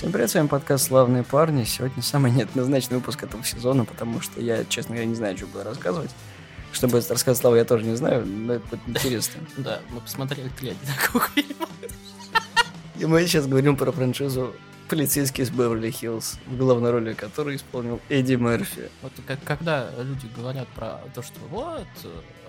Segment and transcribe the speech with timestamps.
[0.00, 1.64] Всем привет, с вами подкаст «Славные парни».
[1.64, 5.62] Сегодня самый неоднозначный выпуск этого сезона, потому что я, честно говоря, не знаю, что буду
[5.62, 6.10] рассказывать.
[6.72, 9.42] Что будет рассказать Слава, я тоже не знаю, но это будет интересно.
[9.58, 11.66] Да, мы посмотрели три одинаковых фильма.
[12.98, 14.54] И мы сейчас говорим про франшизу
[14.90, 18.90] «Полицейский из Беверли-Хиллз», в главной роли которой исполнил Эдди Мерфи.
[19.02, 21.86] Вот как, когда люди говорят про то, что вот,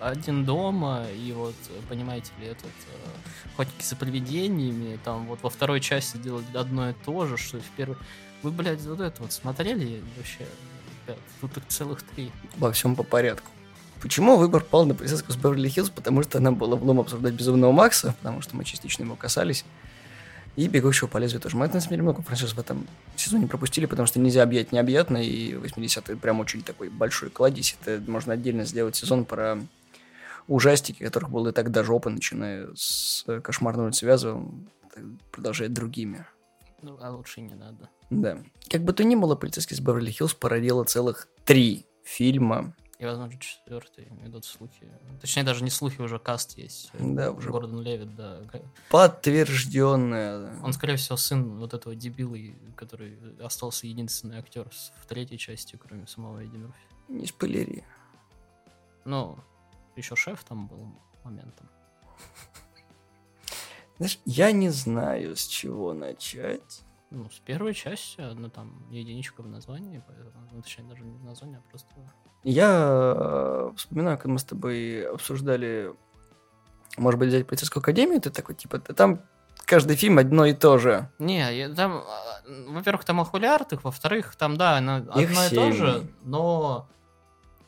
[0.01, 1.53] один дома, и вот,
[1.88, 2.71] понимаете ли, этот
[3.53, 7.69] охотники за привидениями, там вот во второй части делать одно и то же, что в
[7.77, 7.95] первой...
[8.41, 10.47] Вы, блядь, вот это вот смотрели вообще?
[11.05, 12.31] Ребят, тут их целых три.
[12.58, 13.52] Во всем по порядку.
[14.02, 15.91] Почему выбор пал на полицейскую с Беверли-Хиллз?
[15.94, 19.63] Потому что нам было влом обсуждать Безумного Макса, потому что мы частично его касались.
[20.61, 21.57] И бегущего по лезвию тоже.
[21.57, 25.17] Мы, на самом деле, много франшиз в этом сезоне пропустили, потому что нельзя объять необъятно,
[25.17, 27.75] и 80-е прям очень такой большой кладезь.
[27.81, 29.57] Это можно отдельно сделать сезон про
[30.47, 34.53] ужастики, которых было и так до жопы, начиная с «Кошмарной улицы Вязова»,
[35.31, 36.27] продолжая другими.
[36.83, 37.89] Ну, а лучше не надо.
[38.11, 38.38] Да.
[38.69, 44.07] Как бы то ни было, «Полицейский с Беверли-Хиллз» породила целых три фильма, и, возможно, четвертый
[44.23, 44.88] идут слухи.
[45.19, 46.91] Точнее, даже не слухи, уже каст есть.
[46.94, 47.49] Да, уже.
[47.49, 48.41] Гордон Левит, да.
[48.89, 50.61] Подтвержденное.
[50.61, 52.38] Он, скорее всего, сын вот этого дебила,
[52.75, 56.75] который остался единственный актер в третьей части, кроме самого Эдди Мерфи.
[57.08, 57.83] Не спойлери.
[59.03, 59.39] Ну,
[59.95, 60.93] еще шеф там был
[61.23, 61.67] моментом.
[63.97, 66.83] Знаешь, я не знаю, с чего начать.
[67.12, 70.02] Ну, с первой части, ну там единичка в названии,
[70.52, 71.88] ну, точнее, даже не в названии, а просто
[72.44, 75.94] я э, вспоминаю, как мы с тобой обсуждали,
[76.98, 79.22] может быть, взять полицейскую академию, ты такой, типа, там
[79.66, 81.09] каждый фильм одно и то же.
[81.20, 85.52] Не, там, а, во-первых, там охуляртых, во-вторых, там, да, оно одно 7.
[85.52, 86.89] и то же, но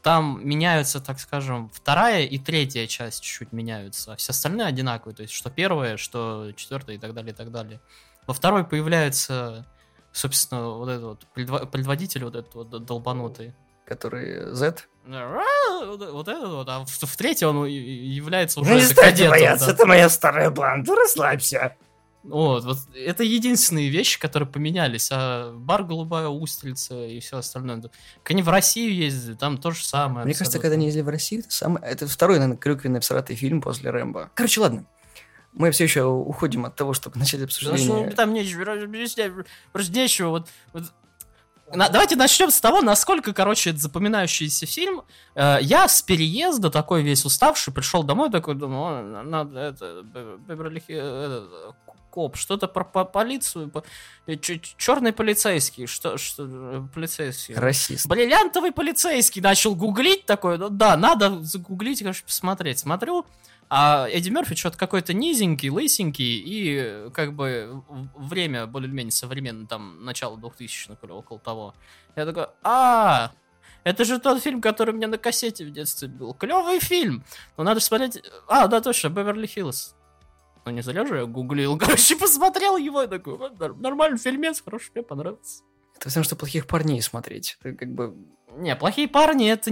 [0.01, 5.21] там меняются, так скажем, вторая и третья часть чуть-чуть меняются, а все остальные одинаковые, то
[5.21, 7.79] есть что первая, что четвертая и так далее, и так далее.
[8.27, 9.65] Во второй появляется,
[10.11, 13.53] собственно, вот этот вот предводитель вот этот вот долбанутый
[13.85, 14.83] который Z.
[15.05, 19.31] Вот это вот, а в, в третьем он является уже Не кадетом.
[19.31, 19.73] бояться, да.
[19.73, 21.75] это моя старая бланда, расслабься.
[22.23, 27.81] Вот, вот это единственные вещи, которые поменялись, а бар голубая устрица и все остальное.
[27.81, 30.23] Как они в Россию ездили, там то же самое.
[30.23, 30.39] Мне абсолютно.
[30.39, 33.89] кажется, когда они ездили в Россию, это самое, это второй, наверное, клюквенный всратый фильм после
[33.89, 34.31] Рэмбо.
[34.35, 34.85] Короче, ладно.
[35.53, 38.05] Мы все еще уходим от того, чтобы начать обсуждение.
[38.05, 40.29] Ну, там нечего, просто нечего.
[40.29, 40.83] Вот, вот
[41.75, 45.01] на, давайте начнем с того, насколько, короче, это запоминающийся фильм.
[45.35, 50.03] Э, я с переезда такой весь уставший пришел домой, такой думаю, надо это,
[50.47, 51.47] Беверли э,
[52.11, 53.83] коп, что-то про по полицию, по,
[54.27, 57.55] э, черный полицейский, что, что э, полицейский.
[57.55, 58.05] Расист.
[58.07, 62.79] Бриллиантовый полицейский начал гуглить такой, ну да, надо загуглить, короче, посмотреть.
[62.79, 63.25] Смотрю,
[63.75, 67.81] а Эдди Мерфи что-то какой-то низенький, лысенький, и как бы
[68.15, 71.73] время более-менее современное, там, начало 2000-х или около того.
[72.15, 73.31] Я такой, а,
[73.83, 76.35] это же тот фильм, который у меня на кассете в детстве был.
[76.35, 77.23] Клевый фильм.
[77.57, 78.21] Но надо смотреть...
[78.47, 79.95] А, да, точно, Беверли Хиллз.
[80.65, 81.75] Ну, не зря же я гуглил.
[81.79, 85.63] Короче, посмотрел его и такой, нормальный фильмец, хороший, мне понравился.
[85.95, 87.57] Это потому что плохих парней смотреть.
[87.63, 88.15] Это как бы...
[88.55, 89.71] Не, плохие парни, это...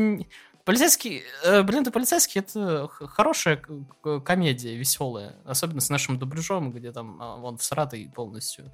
[0.71, 3.61] Полицейский, э, блин, ты полицейский, это хорошая
[4.23, 5.35] комедия, веселая.
[5.43, 8.71] Особенно с нашим дубляжом, где там а, вон всратый полностью.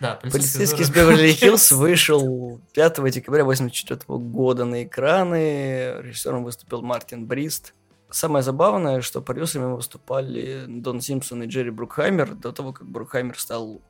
[0.00, 6.00] Да, полицейский, с Беверли-Хиллз вышел 5 декабря 1984 года на экраны.
[6.00, 7.74] Режиссером выступил Мартин Брист.
[8.10, 13.80] Самое забавное, что продюсерами выступали Дон Симпсон и Джерри Брукхаймер до того, как Брукхаймер стал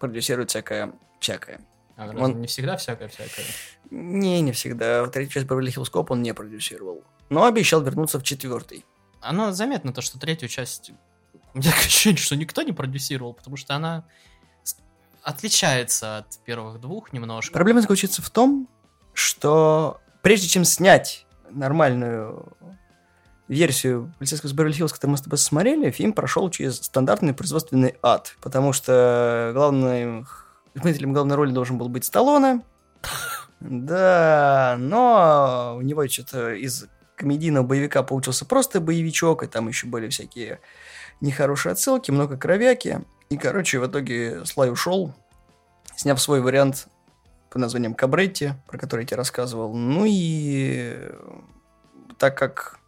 [0.00, 1.60] продюсировать всякое всякое.
[1.96, 3.46] А он не всегда всякое-всякое?
[3.90, 5.06] Не, не всегда.
[5.06, 7.02] Третью часть Беверли Хиллз Коп он не продюсировал.
[7.30, 8.84] Но обещал вернуться в четвертый.
[9.20, 10.92] Оно заметно то, что третью часть...
[11.54, 14.04] У меня ощущение, что никто не продюсировал, потому что она
[15.22, 17.52] отличается от первых двух немножко.
[17.52, 18.68] Проблема заключается в том,
[19.12, 22.52] что прежде чем снять нормальную
[23.48, 28.36] версию полицейского с Беверли-Хиллз, которую мы с тобой смотрели, фильм прошел через стандартный производственный ад,
[28.40, 30.24] потому что главный
[30.76, 32.62] исполнителем главной роли должен был быть Сталлоне.
[33.60, 36.86] Да, но у него что-то из
[37.16, 40.60] комедийного боевика получился просто боевичок, и там еще были всякие
[41.20, 43.00] нехорошие отсылки, много кровяки.
[43.30, 45.14] И, короче, в итоге Слай ушел,
[45.96, 46.88] сняв свой вариант
[47.50, 49.74] под названием Кабретти, про который я тебе рассказывал.
[49.74, 50.98] Ну и
[52.18, 52.78] так как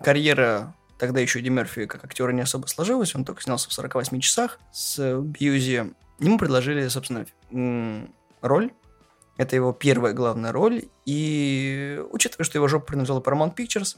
[0.00, 4.20] карьера тогда еще Ди Мерфи как актера не особо сложилась, он только снялся в 48
[4.20, 7.26] часах с Бьюзи, Ему предложили, собственно,
[8.40, 8.72] роль.
[9.36, 10.84] Это его первая главная роль.
[11.06, 13.96] И учитывая, что его жопу принадлежала Paramount Pictures,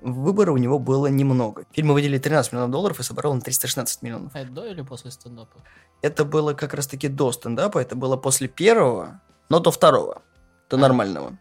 [0.00, 1.64] выбора у него было немного.
[1.72, 4.34] Фильму выделили 13 миллионов долларов и собрал он 316 миллионов.
[4.34, 5.60] А это до или после стендапа?
[6.02, 9.20] Это было как раз-таки до стендапа, это было после первого,
[9.50, 10.22] но до второго,
[10.70, 10.80] до А.
[10.80, 11.38] нормального.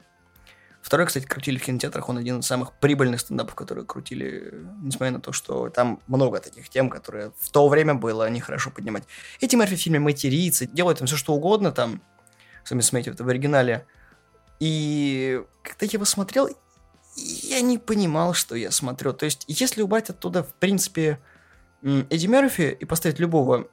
[0.82, 5.20] Второй, кстати, крутили в кинотеатрах, он один из самых прибыльных стендапов, которые крутили, несмотря на
[5.20, 9.04] то, что там много таких тем, которые в то время было нехорошо поднимать.
[9.42, 12.02] Эти Мерфи в фильме матерится, делают там все что угодно там,
[12.64, 13.86] сами смотрите, это в оригинале.
[14.60, 16.50] И когда я его смотрел,
[17.16, 19.14] я не понимал, что я смотрю.
[19.14, 21.20] То есть, если убрать оттуда, в принципе,
[21.82, 23.68] Эдди Мерфи и поставить любого,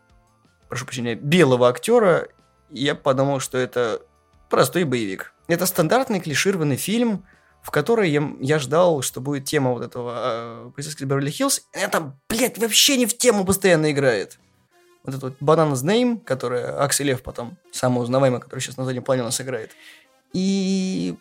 [0.68, 2.28] прошу прощения, белого актера,
[2.70, 4.02] я подумал, что это
[4.48, 5.32] простой боевик.
[5.48, 7.24] Это стандартный клишированный фильм,
[7.62, 11.62] в который я, я ждал, что будет тема вот этого э, полицейского Беверли-Хиллз.
[11.72, 14.38] Это, блядь, вообще не в тему постоянно играет.
[15.02, 19.02] Вот этот вот Банана Name, которая Аксель Лев потом, самый узнаваемый, который сейчас на заднем
[19.02, 19.72] плане у нас играет.
[20.32, 21.16] И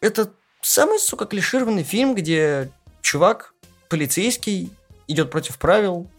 [0.00, 0.32] это
[0.62, 2.70] самый, сука, клишированный фильм, где
[3.00, 3.54] чувак,
[3.88, 4.70] полицейский,
[5.06, 6.10] идет против правил,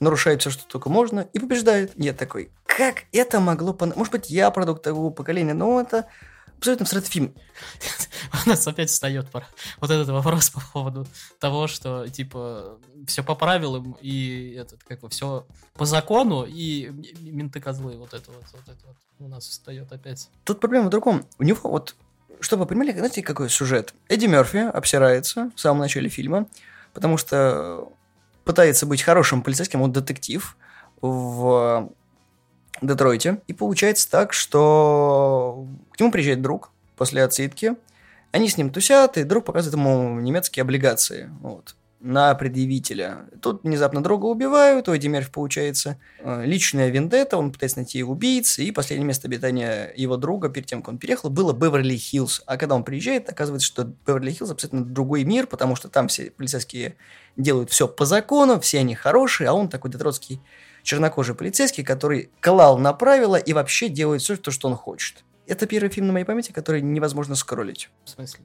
[0.00, 1.92] нарушает все, что только можно, и побеждает.
[1.96, 3.72] Я такой, как это могло...
[3.72, 6.06] пон- Может быть, я продукт того поколения, но это
[6.58, 7.34] абсолютно абстрактный фильм.
[8.46, 9.46] У нас опять встает пора-
[9.80, 11.06] вот этот вопрос по поводу
[11.38, 16.90] того, что, типа, все по правилам, и этот, как бы, все по закону, и
[17.20, 20.28] менты козлы, вот это вот, вот это вот у нас встает опять.
[20.44, 21.26] Тут проблема в другом.
[21.38, 21.94] У него вот,
[22.40, 23.94] чтобы вы понимали, знаете, какой сюжет?
[24.08, 26.46] Эдди Мерфи обсирается в самом начале фильма,
[26.94, 27.92] потому что
[28.44, 30.56] пытается быть хорошим полицейским, он детектив
[31.00, 31.90] в
[32.80, 33.40] Детройте.
[33.46, 37.76] И получается так, что к нему приезжает друг после отсидки.
[38.32, 41.30] Они с ним тусят, и друг показывает ему немецкие облигации.
[41.40, 43.26] Вот на предъявителя.
[43.42, 48.72] Тут внезапно друга убивают, у Эдди получается э, личная вендетта, он пытается найти убийц, и
[48.72, 52.42] последнее место обитания его друга перед тем, как он переехал, было Беверли-Хиллз.
[52.46, 56.96] А когда он приезжает, оказывается, что Беверли-Хиллз абсолютно другой мир, потому что там все полицейские
[57.36, 60.40] делают все по закону, все они хорошие, а он такой детротский
[60.82, 65.24] чернокожий полицейский, который клал на правила и вообще делает все, то, что он хочет.
[65.46, 67.90] Это первый фильм на моей памяти, который невозможно скроллить.
[68.04, 68.44] В смысле?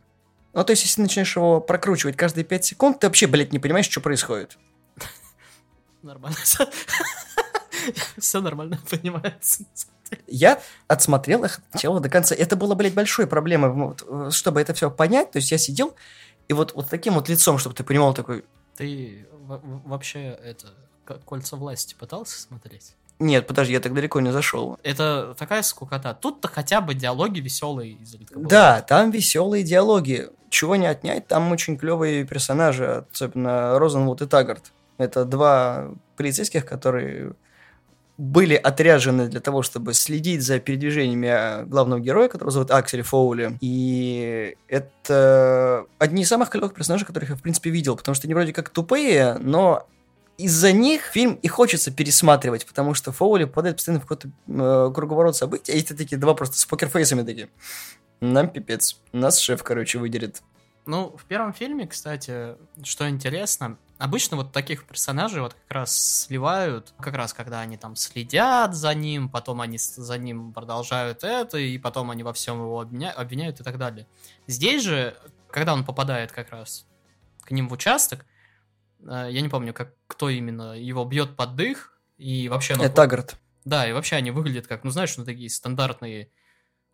[0.54, 3.90] Ну, то есть, если начинаешь его прокручивать каждые 5 секунд, ты вообще, блядь, не понимаешь,
[3.90, 4.58] что происходит.
[6.02, 6.38] Нормально.
[8.18, 9.66] Все нормально понимается.
[10.28, 12.34] Я отсмотрел их начала до конца.
[12.34, 15.32] Это было, блядь, большой проблемой, вот, э, чтобы это все понять.
[15.32, 15.94] То есть, я сидел,
[16.48, 18.46] и вот, вот таким вот лицом, чтобы ты понимал, такой...
[18.78, 20.74] Ты вообще это
[21.26, 22.96] кольца власти пытался смотреть?
[23.20, 24.78] Нет, подожди, я так далеко не зашел.
[24.84, 26.14] Это такая скукота.
[26.14, 28.50] Тут-то хотя бы диалоги веселые изредка бывают.
[28.50, 30.30] Да, там веселые диалоги.
[30.50, 34.74] Чего не отнять, там очень клевые персонажи, особенно Розенвуд и Таггарт.
[34.98, 37.34] Это два полицейских, которые
[38.18, 43.58] были отряжены для того, чтобы следить за передвижениями главного героя, которого зовут Аксель Фоули.
[43.60, 48.34] И это одни из самых клевых персонажей, которых я, в принципе, видел, потому что они
[48.34, 49.88] вроде как тупые, но
[50.38, 55.36] из-за них фильм и хочется пересматривать, потому что Фоули попадает постоянно в какой-то э, круговорот
[55.36, 57.50] событий, а эти такие два просто с покерфейсами такие.
[58.22, 59.00] Нам пипец.
[59.12, 60.42] Нас шеф, короче, выдерет.
[60.86, 65.96] Ну, в первом фильме, кстати, что интересно, обычно вот таких персонажей вот как раз
[66.26, 71.58] сливают, как раз когда они там следят за ним, потом они за ним продолжают это,
[71.58, 74.06] и потом они во всем его обвиня- обвиняют и так далее.
[74.46, 75.18] Здесь же,
[75.50, 76.86] когда он попадает как раз
[77.42, 78.26] к ним в участок,
[79.06, 82.76] я не помню, как, кто именно его бьет под дых, и вообще...
[82.76, 83.38] ну, Это Таггарт.
[83.66, 86.30] Да, и вообще они выглядят как, ну знаешь, ну такие стандартные,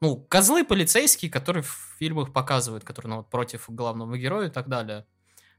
[0.01, 4.67] ну, козлы полицейские, которые в фильмах показывают, которые, ну, вот против главного героя и так
[4.67, 5.05] далее.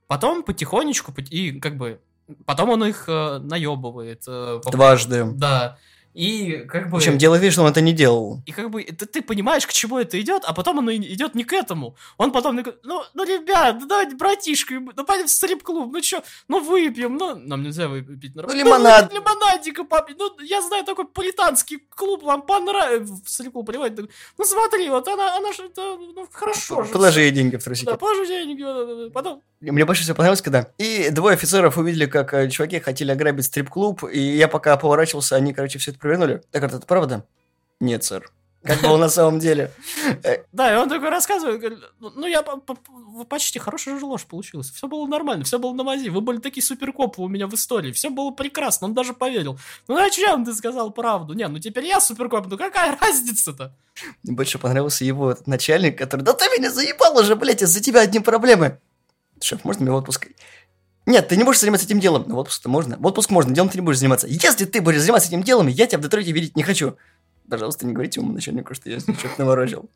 [0.09, 2.01] Потом потихонечку, пот- и как бы,
[2.45, 4.25] потом он их э, наебывает.
[4.27, 5.25] э, Дважды.
[5.35, 5.79] Да.
[6.15, 6.99] И как бы...
[6.99, 8.43] Причем дело вид, что он это не делал.
[8.45, 11.45] И как бы ты, ты понимаешь, к чему это идет, а потом оно идет не
[11.45, 11.97] к этому.
[12.19, 16.61] Он потом ну, ну, ребят, ну, давайте, братишка, ну, пойдем в стрип-клуб, ну, что, ну,
[16.61, 18.63] выпьем, ну, нам нельзя выпить нормально.
[18.63, 19.05] Ну, лимонад.
[19.05, 24.45] выпить лимонадика попить, ну, я знаю такой политанский клуб, вам понравится, в стрип-клуб поливать, ну,
[24.45, 26.93] смотри, вот она, она же, ну, хорошо же.
[26.93, 27.87] Положи ей деньги в трусики.
[27.87, 32.51] Да, положи деньги, потом, Мне больше всего понравилось, когда и двое офицеров увидели, как э,
[32.51, 36.43] чуваки хотели ограбить стрип-клуб, и я пока поворачивался, они, короче, все это провернули.
[36.51, 37.25] Так, это правда?
[37.81, 38.31] Нет, сэр.
[38.65, 39.73] Как было на самом деле.
[40.25, 43.99] Э, да, и он такой рассказывает, говорит, ну, ну, я по- по- по- почти хорошая
[43.99, 47.29] же ложь получилась, все было нормально, все было на мази, вы были такие суперкопы у
[47.29, 49.59] меня в истории, все было прекрасно, он даже поверил.
[49.89, 51.35] Ну, зачем ты сказал правду?
[51.35, 53.75] Не, ну, теперь я суперкоп, ну, какая разница-то?
[54.23, 58.21] Мне больше понравился его начальник, который, да ты меня заебал уже, блядь, из-за тебя одни
[58.21, 58.79] проблемы.
[59.43, 60.29] Шеф, можно мне в отпуск?
[61.05, 62.25] Нет, ты не будешь заниматься этим делом.
[62.27, 62.97] Ну, в отпуск-то можно.
[62.97, 64.29] В отпуск можно, делом ты не будешь заниматься.
[64.29, 66.97] Если ты будешь заниматься этим делом, я тебя в Детройте видеть не хочу.
[67.51, 69.91] Пожалуйста, не говорите моему начальнику, что я что-то наворочил.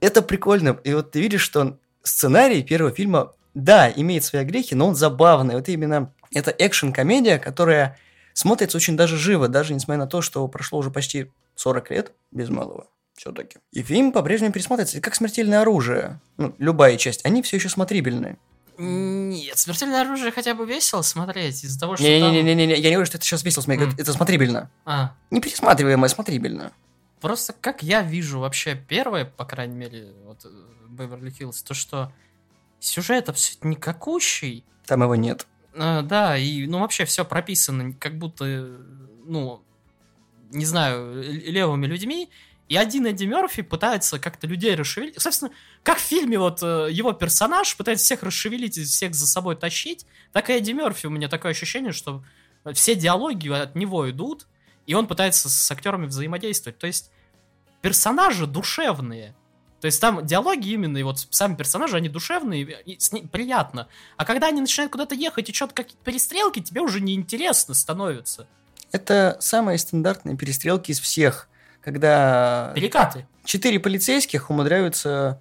[0.00, 0.78] Это прикольно.
[0.84, 5.56] И вот ты видишь, что сценарий первого фильма да, имеет свои грехи, но он забавный.
[5.56, 7.98] Вот именно это экшен-комедия, которая
[8.32, 12.48] смотрится очень даже живо, даже несмотря на то, что прошло уже почти 40 лет без
[12.48, 13.58] малого все-таки.
[13.72, 16.20] И фильм по-прежнему пересматривается, как «Смертельное оружие».
[16.36, 18.36] Ну, любая часть, они все еще смотрибельные.
[18.76, 23.18] Нет, смертельное оружие хотя бы весело смотреть из-за того, что Не-не-не, я не говорю, что
[23.18, 24.00] это сейчас весело смотреть, Mm.
[24.02, 24.70] это смотрибельно.
[24.84, 26.72] А, Не пересматриваемое, смотрибельно.
[27.20, 30.44] просто как я вижу вообще первое, по крайней мере, вот
[30.88, 32.12] Беверли Хиллз, то что
[32.80, 34.64] сюжет абсолютно никакущий.
[34.86, 35.46] Там его нет.
[35.74, 38.76] Э, да, и ну вообще все прописано как будто, э,
[39.24, 39.62] ну,
[40.50, 42.28] не знаю, левыми людьми.
[42.68, 45.20] И один Эдди Мерфи пытается как-то людей расшевелить.
[45.20, 45.50] Собственно,
[45.82, 50.06] как в фильме вот э, его персонаж пытается всех расшевелить и всех за собой тащить,
[50.32, 51.06] так и Эдди Мерфи.
[51.06, 52.24] У меня такое ощущение, что
[52.72, 54.46] все диалоги от него идут,
[54.86, 56.78] и он пытается с актерами взаимодействовать.
[56.78, 57.10] То есть
[57.82, 59.34] персонажи душевные.
[59.82, 63.88] То есть там диалоги именно, и вот сами персонажи, они душевные, и с ним приятно.
[64.16, 68.48] А когда они начинают куда-то ехать и что-то какие-то перестрелки, тебе уже неинтересно становится.
[68.92, 71.50] Это самые стандартные перестрелки из всех,
[71.84, 73.26] когда Перекаты.
[73.44, 75.40] четыре полицейских умудряются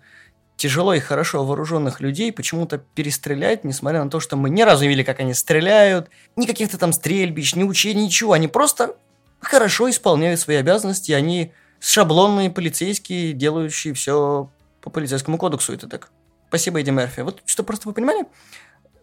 [0.57, 5.03] тяжело и хорошо вооруженных людей почему-то перестрелять, несмотря на то, что мы ни разу видели,
[5.03, 8.33] как они стреляют, ни каких-то там стрельбищ, ни учений, ничего.
[8.33, 8.95] Они просто
[9.39, 14.49] хорошо исполняют свои обязанности, они шаблонные полицейские, делающие все
[14.81, 15.73] по полицейскому кодексу.
[15.73, 16.11] Это так.
[16.49, 17.21] Спасибо, Эдди Мерфи.
[17.21, 18.25] Вот что просто вы понимали,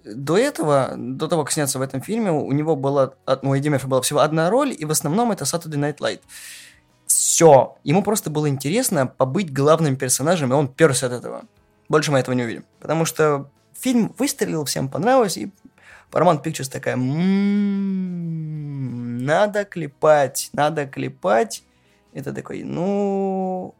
[0.04, 3.68] до этого, до того, как сняться в этом фильме, у него была, ну, у Эдди
[3.68, 6.20] Мерфи была всего одна роль, и в основном это Saturday Night Light.
[7.20, 7.76] Все.
[7.84, 11.42] Ему просто было интересно побыть главным персонажем, и он перся от этого.
[11.86, 12.64] Больше мы этого не увидим.
[12.80, 15.52] Потому что фильм выстрелил, всем понравилось, и
[16.10, 18.38] Paramount Pictures такая, «М-м,
[19.18, 21.62] надо клепать, надо клепать.
[22.14, 23.74] Это такой, ну...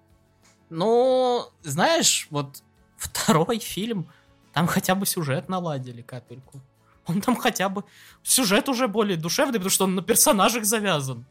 [0.68, 2.62] Ну, знаешь, вот
[2.98, 4.06] второй фильм,
[4.52, 6.60] там хотя бы сюжет наладили капельку.
[7.06, 7.84] Он там хотя бы...
[8.22, 11.24] Сюжет уже более душевный, потому что он на персонажах завязан.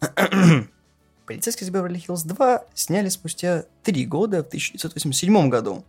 [1.26, 5.84] Полицейский из Беверли-Хиллз 2 сняли спустя три года, в 1987 году.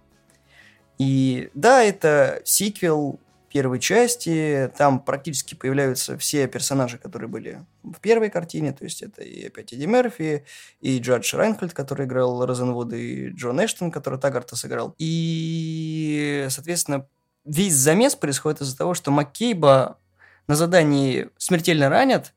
[0.98, 3.20] И да, это сиквел
[3.56, 9.24] первой части, там практически появляются все персонажи, которые были в первой картине, то есть это
[9.24, 10.44] и опять Эдди Мерфи,
[10.82, 14.94] и Джадж Райнхольд, который играл Розенвуда, и Джон Эштон, который Тагарта сыграл.
[14.98, 17.08] И, соответственно,
[17.46, 20.00] весь замес происходит из-за того, что Маккейба
[20.48, 22.34] на задании смертельно ранят.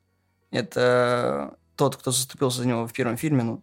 [0.53, 3.63] Это тот, кто заступился за него в первом фильме, ну,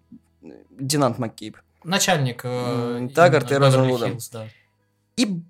[0.79, 1.57] лейтенант Маккейб.
[1.83, 4.07] Начальник э, Таггарт и.
[4.07, 4.47] Хиллз, да.
[5.17, 5.41] И,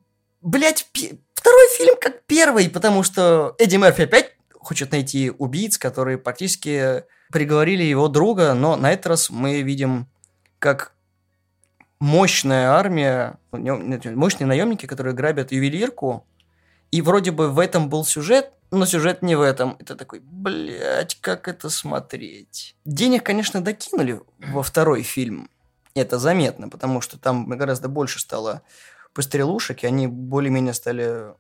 [0.42, 0.90] блядь,
[1.34, 7.84] второй фильм как первый, потому что Эдди Мерфи опять хочет найти убийц, которые практически приговорили
[7.84, 10.08] его друга, но на этот раз мы видим,
[10.60, 10.94] как
[12.00, 16.26] мощная армия, ну, мощные наемники, которые грабят ювелирку,
[16.92, 19.78] и вроде бы в этом был сюжет, но сюжет не в этом.
[19.80, 22.76] Это такой, блядь, как это смотреть?
[22.86, 25.50] Денег, конечно, докинули во второй фильм.
[25.94, 28.62] Это заметно, потому что там гораздо больше стало
[29.14, 31.34] пострелушек, и они более-менее стали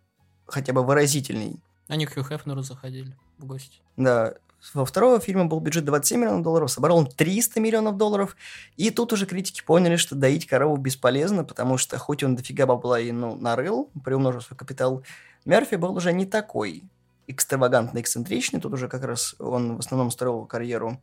[0.47, 1.59] хотя бы выразительней.
[1.87, 3.79] Они к Хью Хефнеру заходили в гости.
[3.97, 4.35] Да,
[4.73, 8.35] во второго фильма был бюджет 27 миллионов долларов, собрал он 300 миллионов долларов,
[8.77, 12.99] и тут уже критики поняли, что доить корову бесполезно, потому что хоть он дофига бабла
[12.99, 15.03] и ну, нарыл, приумножил свой капитал,
[15.45, 16.83] Мерфи был уже не такой
[17.27, 21.01] экстравагантно эксцентричный, тут уже как раз он в основном строил карьеру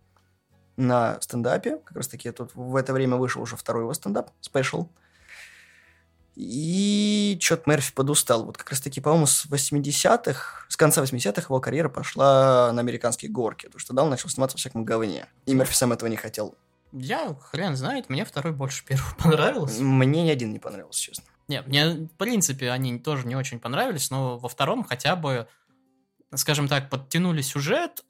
[0.77, 4.89] на стендапе, как раз таки тут в это время вышел уже второй его стендап, спешл,
[6.35, 8.45] и что-то Мерфи подустал.
[8.45, 13.67] Вот как раз-таки, по-моему, с 80-х, с конца 80-х его карьера пошла на американские горки.
[13.67, 15.27] Потому что тогда он начал сниматься во всяком говне.
[15.45, 16.55] И Мерфи сам этого не хотел.
[16.93, 19.83] Я хрен знает, мне второй больше первого понравился.
[19.83, 21.25] Мне ни один не понравился, честно.
[21.53, 25.47] Не, мне, в принципе, они тоже не очень понравились, но во втором хотя бы,
[26.35, 28.05] скажем так, подтянули сюжет,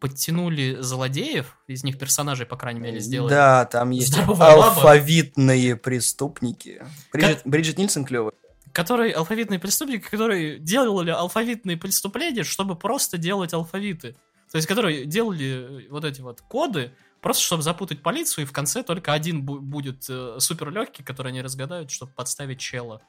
[0.00, 3.30] подтянули злодеев, из них персонажей, по крайней мере, сделали.
[3.30, 6.82] Да, там есть Здоровая алфавитные преступники.
[7.12, 8.32] Бриджит, Бриджит Нильсон клевая.
[8.72, 14.16] Которые алфавитные преступники, которые делали алфавитные преступления, чтобы просто делать алфавиты.
[14.50, 18.82] То есть, которые делали вот эти вот коды, просто чтобы запутать полицию, и в конце
[18.82, 23.00] только один бу- будет э, супер легкий, который они разгадают, чтобы подставить чела.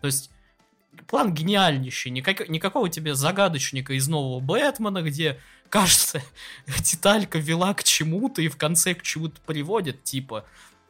[0.00, 0.30] То есть,
[1.06, 2.10] план гениальнейший.
[2.10, 5.38] Никак- никакого тебе загадочника из нового Бэтмена, где,
[5.68, 6.22] кажется,
[6.66, 10.44] деталька вела к чему-то и в конце к чему-то приводит, типа.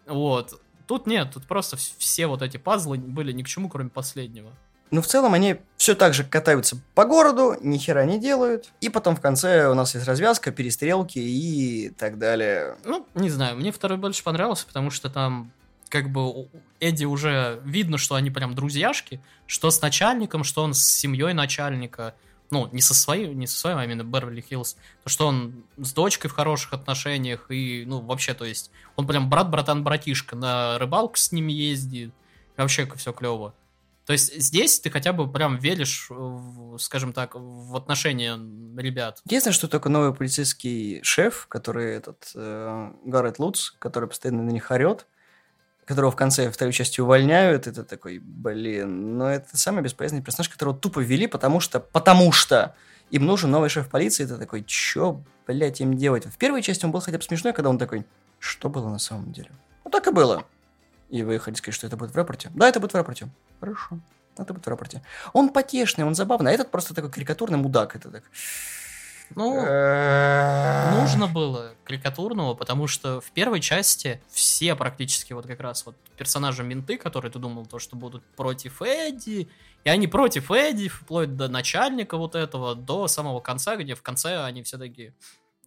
[0.07, 0.61] Вот.
[0.87, 4.53] Тут нет, тут просто вс- все вот эти пазлы были ни к чему, кроме последнего.
[4.91, 8.71] Ну, в целом, они все так же катаются по городу, ни хера не делают.
[8.81, 12.77] И потом в конце у нас есть развязка, перестрелки и так далее.
[12.85, 15.53] Ну, не знаю, мне второй больше понравился, потому что там
[15.89, 16.49] как бы
[16.81, 22.15] Эдди уже видно, что они прям друзьяшки, что с начальником, что он с семьей начальника.
[22.51, 24.77] Ну, не со своей, не со своей, а именно Берверли Хиллз.
[25.05, 29.31] То, что он с дочкой в хороших отношениях и, ну, вообще, то есть, он прям
[29.31, 32.13] брат, братан, братишка, на рыбалку с ними ездит.
[32.57, 33.55] Вообще все клево.
[34.11, 36.11] То есть здесь ты хотя бы прям веришь,
[36.81, 38.37] скажем так, в отношения
[38.77, 39.21] ребят.
[39.25, 44.69] Единственное, что только новый полицейский шеф, который этот э, Гаррет Луц, который постоянно на них
[44.73, 45.07] орет,
[45.85, 50.77] которого в конце второй части увольняют, это такой, блин, но это самый бесполезный персонаж, которого
[50.77, 52.75] тупо ввели, потому что, потому что
[53.11, 56.27] им нужен новый шеф полиции, это такой, чё, блядь, им делать?
[56.27, 58.05] В первой части он был хотя бы смешной, когда он такой,
[58.41, 59.53] что было на самом деле?
[59.85, 60.45] Ну, так и было.
[61.11, 62.51] И вы хотите сказать, что это будет в рапорте?
[62.55, 63.29] Да, это будет в рапорте.
[63.59, 63.99] Хорошо.
[64.39, 65.03] Это будет в рапорте.
[65.33, 67.97] Он потешный, он забавный, а этот просто такой карикатурный мудак.
[67.97, 68.25] Это так...
[69.37, 75.95] Ну, нужно было карикатурного, потому что в первой части все практически вот как раз вот
[76.17, 79.49] персонажи менты, которые ты думал, то, что будут против Эдди,
[79.85, 84.43] и они против Эдди, вплоть до начальника вот этого, до самого конца, где в конце
[84.43, 85.15] они все такие,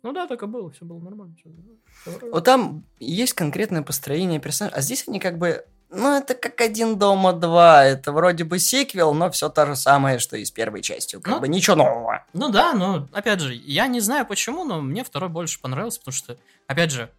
[0.03, 1.35] ну да, так и было, все было нормально.
[1.39, 6.59] Все, вот там есть конкретное построение персонажа, а здесь они как бы ну, это как
[6.59, 7.85] «Один дома два».
[7.85, 11.21] Это вроде бы сиквел, но все то же самое, что и с первой частью.
[11.21, 12.25] Как ну, бы ничего нового.
[12.33, 16.15] Ну да, но, опять же, я не знаю почему, но мне второй больше понравился, потому
[16.15, 17.11] что, опять же,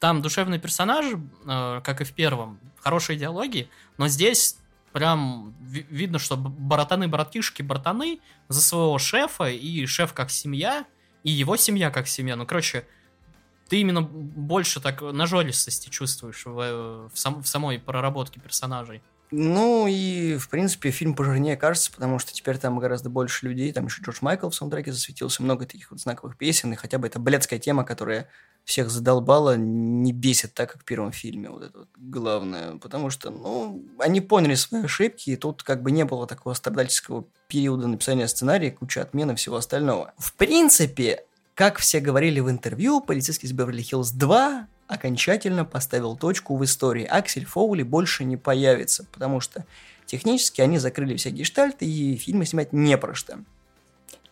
[0.00, 1.06] там душевный персонаж,
[1.46, 4.56] э, как и в первом, хорошие диалоги, но здесь
[4.92, 10.86] прям видно, что братаны-братишки братаны за своего шефа, и шеф как семья,
[11.24, 12.36] и его семья как семья.
[12.36, 12.84] Ну, короче,
[13.68, 19.02] ты именно больше так нажористости чувствуешь в, в, сам, в самой проработке персонажей.
[19.34, 23.86] Ну и, в принципе, фильм пожирнее кажется, потому что теперь там гораздо больше людей, там
[23.86, 27.18] еще Джордж Майкл в саундтреке засветился, много таких вот знаковых песен, и хотя бы эта
[27.18, 28.28] блядская тема, которая
[28.64, 33.30] всех задолбала, не бесит так, как в первом фильме, вот это вот главное, потому что,
[33.30, 38.28] ну, они поняли свои ошибки, и тут как бы не было такого страдальческого периода написания
[38.28, 40.12] сценария, куча отмен и всего остального.
[40.18, 41.24] В принципе,
[41.54, 47.04] как все говорили в интервью, полицейский из Беверли-Хиллз 2 окончательно поставил точку в истории.
[47.04, 49.64] Аксель Фоули больше не появится, потому что
[50.06, 53.38] технически они закрыли все гештальты, и фильмы снимать не про что.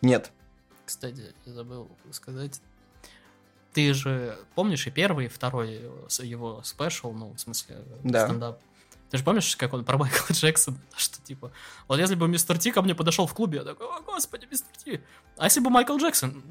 [0.01, 0.31] Нет.
[0.85, 2.61] Кстати, я забыл сказать.
[3.73, 5.81] Ты же помнишь и первый, и второй
[6.21, 8.25] его спешл, ну, в смысле, да.
[8.25, 8.59] стендап?
[9.11, 11.51] Ты же помнишь, как он про Майкла Джексона, что типа,
[11.87, 14.75] вот если бы мистер Ти ко мне подошел в клубе, я такой, о, господи, мистер
[14.77, 15.01] Ти.
[15.37, 16.43] А если бы Майкл Джексон,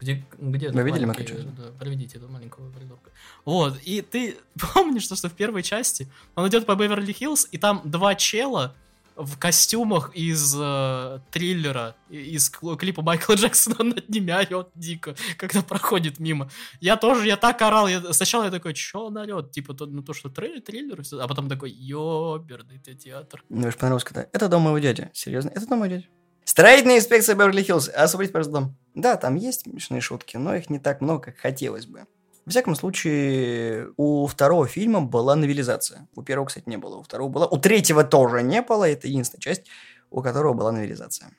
[0.00, 1.52] где, где Вы видели Майкла Джексона?
[1.56, 3.10] Да, проведите этого маленького придурка.
[3.44, 4.36] Вот, и ты
[4.74, 8.74] помнишь, что, что в первой части он идет по Беверли-Хиллз, и там два чела,
[9.18, 16.20] в костюмах из э, триллера, из клипа Майкла Джексона над ними орет дико, когда проходит
[16.20, 16.48] мимо.
[16.80, 19.50] Я тоже, я так орал, я, сначала я такой, что он орет?
[19.50, 23.42] Типа то, ну, то что триллер, триллер, а потом такой, ёберный ты театр.
[23.48, 25.10] Мне очень понравилось, когда это дом моего дяди.
[25.12, 26.08] Серьезно, это дом моего дяди.
[26.48, 27.90] Строительная инспекция Беверли-Хиллз.
[27.90, 28.76] Освободить, пожалуйста, дом.
[28.94, 32.06] Да, там есть смешные шутки, но их не так много, как хотелось бы.
[32.46, 36.08] В всяком случае, у второго фильма была новелизация.
[36.14, 36.96] У первого, кстати, не было.
[36.96, 37.46] У второго была.
[37.46, 38.88] У третьего тоже не было.
[38.88, 39.64] Это единственная часть,
[40.08, 41.32] у которого была новелизация.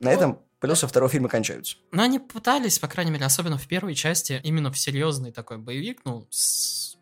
[0.00, 1.76] На этом плюсы второго фильма кончаются.
[1.92, 6.00] Но они пытались, по крайней мере, особенно в первой части, именно в серьезный такой боевик,
[6.06, 6.96] ну, с,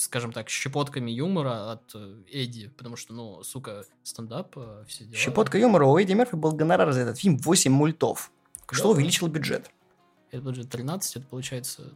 [0.00, 5.16] скажем так, щепотками юмора от э, Эдди, потому что, ну, сука, стендап, э, все дела.
[5.16, 5.86] Щепотка юмора.
[5.86, 9.70] У Эдди Мерфи был гонорар за этот фильм 8 мультов, да, что увеличило бюджет.
[10.30, 11.92] Это бюджет 13, это получается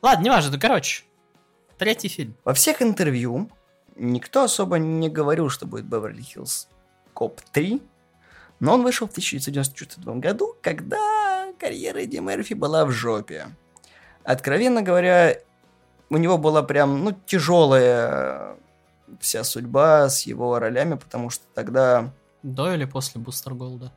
[0.00, 1.04] Ладно, не важно, да короче.
[1.76, 2.36] Третий фильм.
[2.44, 3.50] Во всех интервью
[3.96, 6.68] никто особо не говорил, что будет Beverly Hills
[7.12, 7.82] Cop 3,
[8.60, 13.48] но он вышел в 1994 году, когда карьера Эдди Мерфи была в жопе.
[14.22, 15.36] Откровенно говоря,
[16.14, 18.56] у него была прям, ну, тяжелая
[19.20, 22.12] вся судьба с его ролями, потому что тогда...
[22.42, 23.92] До или после Бустер Голда?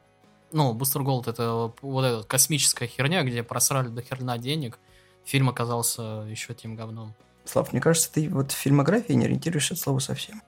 [0.52, 4.80] Ну, Бустер Голд это вот эта космическая херня, где просрали до херна денег,
[5.26, 7.14] фильм оказался еще тем говном.
[7.46, 10.42] Слав, мне кажется, ты вот в фильмографии не ориентируешься от слова совсем.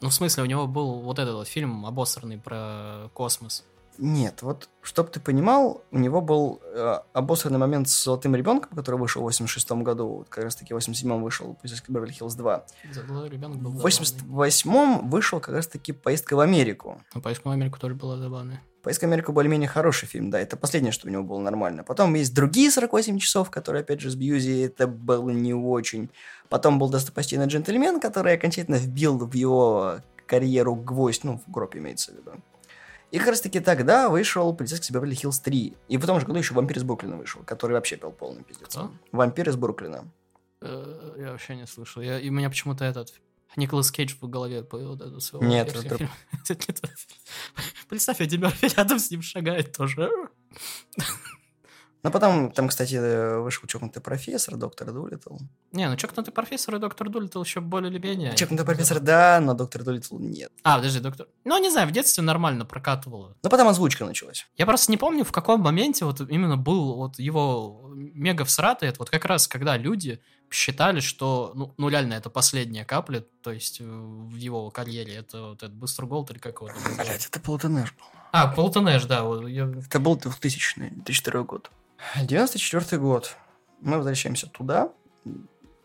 [0.00, 3.64] Ну, в смысле, у него был вот этот вот фильм обосранный про космос.
[3.98, 8.96] Нет, вот, чтоб ты понимал, у него был э, обосранный момент с «Золотым ребенком», который
[8.96, 12.62] вышел в 86 году, вот как раз-таки в 87-м вышел «Полицейский Беверли Хиллз 2».
[12.92, 17.00] «Золотой ребенок» был В 88-м вышел как раз-таки «Поездка в Америку».
[17.14, 18.60] Ну, «Поездка в Америку» тоже была забавная.
[18.82, 21.84] «Поездка в Америку» более-менее хороший фильм, да, это последнее, что у него было нормально.
[21.84, 26.10] Потом есть другие 48 часов, которые, опять же, с Бьюзи, это было не очень.
[26.48, 32.12] Потом был «Достопочтенный джентльмен», который окончательно вбил в его карьеру гвоздь, ну, в гроб имеется
[32.12, 32.32] в виду.
[33.14, 35.76] И как раз таки тогда вышел «Полицейский с Беверли Хиллз 3».
[35.86, 38.70] И в том же году еще «Вампир из Бруклина» вышел, который вообще пел полный пиздец.
[38.70, 38.90] Кто?
[39.12, 40.10] «Вампир из Бруклина».
[40.60, 42.02] Э, я вообще не слышал.
[42.02, 43.12] Я, и у меня почему-то этот
[43.54, 46.12] Николас Кейдж в голове вот эту свою Нет, это- фильма.
[47.88, 50.10] Представь, Мерфи рядом с ним шагает тоже.
[52.04, 55.38] Ну, потом, там, кстати, вышел чокнутый профессор, доктор Дулитл.
[55.72, 58.36] Не, ну чокнутый профессор и доктор Дулиттл еще более или менее.
[58.36, 60.52] Чокнутый профессор, да, но доктор Дулитл нет.
[60.62, 61.26] А, подожди, доктор...
[61.44, 63.34] Ну, не знаю, в детстве нормально прокатывало.
[63.42, 64.46] Но потом озвучка началась.
[64.58, 68.90] Я просто не помню, в каком моменте вот именно был вот его мега всратый.
[68.90, 73.50] Это вот как раз, когда люди считали, что, ну, ну реально, это последняя капля, то
[73.50, 75.14] есть э, в его карьере.
[75.16, 76.96] Это вот этот Бустер Голд или как его там?
[76.96, 78.04] Блять, это Плуто Нэш был.
[78.30, 79.22] А, Полтон Эш, да.
[79.22, 81.70] вот я- Это был 2000 2002 год.
[82.22, 83.36] 94 год.
[83.80, 84.90] Мы возвращаемся туда.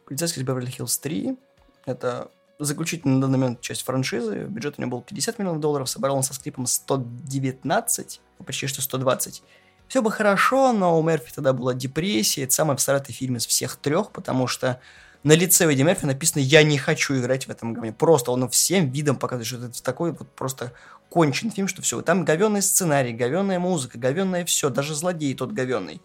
[0.05, 1.37] Полицейский из Беверли-Хиллз 3.
[1.85, 4.45] Это заключительная на данный момент часть франшизы.
[4.45, 5.89] Бюджет у него был 50 миллионов долларов.
[5.89, 8.21] Собрал он со скрипом 119.
[8.37, 9.43] ну, Почти что 120.
[9.87, 12.43] Все бы хорошо, но у Мерфи тогда была депрессия.
[12.43, 14.79] Это самый всратый фильм из всех трех, потому что
[15.23, 17.91] на лице Эдди Мерфи написано «Я не хочу играть в этом говне».
[17.91, 20.71] Просто он всем видом показывает, что это такой вот просто
[21.09, 22.01] кончен фильм, что все.
[22.01, 26.01] Там говенный сценарий, говенная музыка, говенное все, даже злодей тот говенный.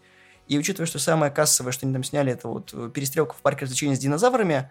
[0.49, 3.65] И учитывая, что самое кассовое, что они там сняли, это вот э, перестрелка в парке
[3.65, 4.71] развлечений с динозаврами,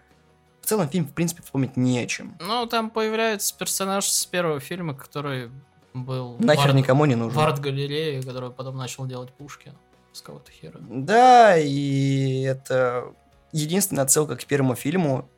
[0.60, 2.36] в целом фильм, в принципе, вспомнить не о чем.
[2.40, 5.50] Ну, там появляется персонаж с первого фильма, который
[5.92, 6.36] был...
[6.38, 7.38] Нахер арт- никому не нужен.
[7.38, 9.72] В арт-галерее, который потом начал делать пушки
[10.12, 10.78] с кого-то хера.
[10.80, 13.12] Да, и это
[13.54, 15.28] единственная отсылка к первому фильму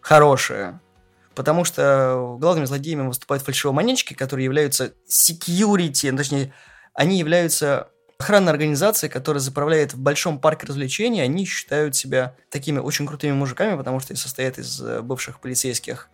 [0.00, 0.80] хорошая.
[1.34, 6.52] Потому что главными злодеями выступают фальшивомонетчики, которые являются security, ну, точнее,
[6.94, 11.20] они являются охранной организацией, которая заправляет в большом парке развлечений.
[11.20, 16.08] Они считают себя такими очень крутыми мужиками, потому что состоят из э, бывших полицейских.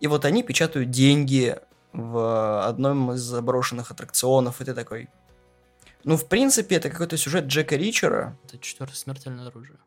[0.00, 1.56] И вот они печатают деньги
[1.92, 5.08] в одном из заброшенных аттракционов, и ты такой...
[6.04, 9.78] Ну, в принципе, это какой-то сюжет Джека Ричера, Это четвертое смертельное оружие.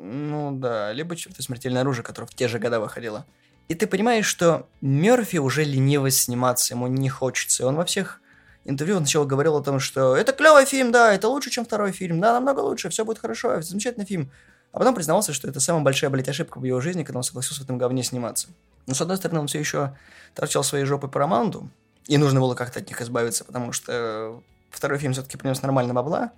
[0.00, 3.26] Ну да, либо что-то смертельное оружие, которое в те же года выходило.
[3.68, 7.62] И ты понимаешь, что Мерфи уже лениво сниматься, ему не хочется.
[7.62, 8.20] И он во всех
[8.64, 12.20] интервью сначала говорил о том, что это клевый фильм, да, это лучше, чем второй фильм,
[12.20, 14.30] да, намного лучше, все будет хорошо, замечательный фильм.
[14.72, 17.62] А потом признавался, что это самая большая, блядь, ошибка в его жизни, когда он согласился
[17.62, 18.48] в этом говне сниматься.
[18.86, 19.96] Но, с одной стороны, он все еще
[20.34, 21.68] торчал своей жопой по романду,
[22.06, 26.32] и нужно было как-то от них избавиться, потому что второй фильм все-таки принес нормально бабла.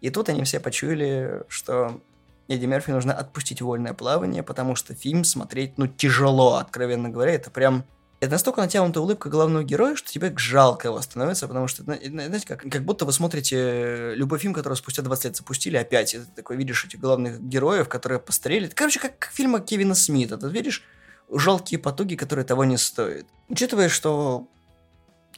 [0.00, 2.00] И тут они все почуяли, что
[2.48, 7.32] Эдди Мерфи нужно отпустить вольное плавание, потому что фильм смотреть, ну, тяжело, откровенно говоря.
[7.32, 7.84] Это прям...
[8.20, 12.48] Это настолько натянутая улыбка главного героя, что тебе жалко его становится, потому что, зна- знаете,
[12.48, 16.24] как, как будто вы смотрите любой фильм, который спустя 20 лет запустили опять, и ты
[16.34, 18.66] такой видишь этих главных героев, которые постарели.
[18.66, 20.36] Короче, как, как фильма Кевина Смита.
[20.36, 20.82] Ты видишь
[21.30, 23.26] жалкие потуги, которые того не стоят.
[23.48, 24.48] Учитывая, что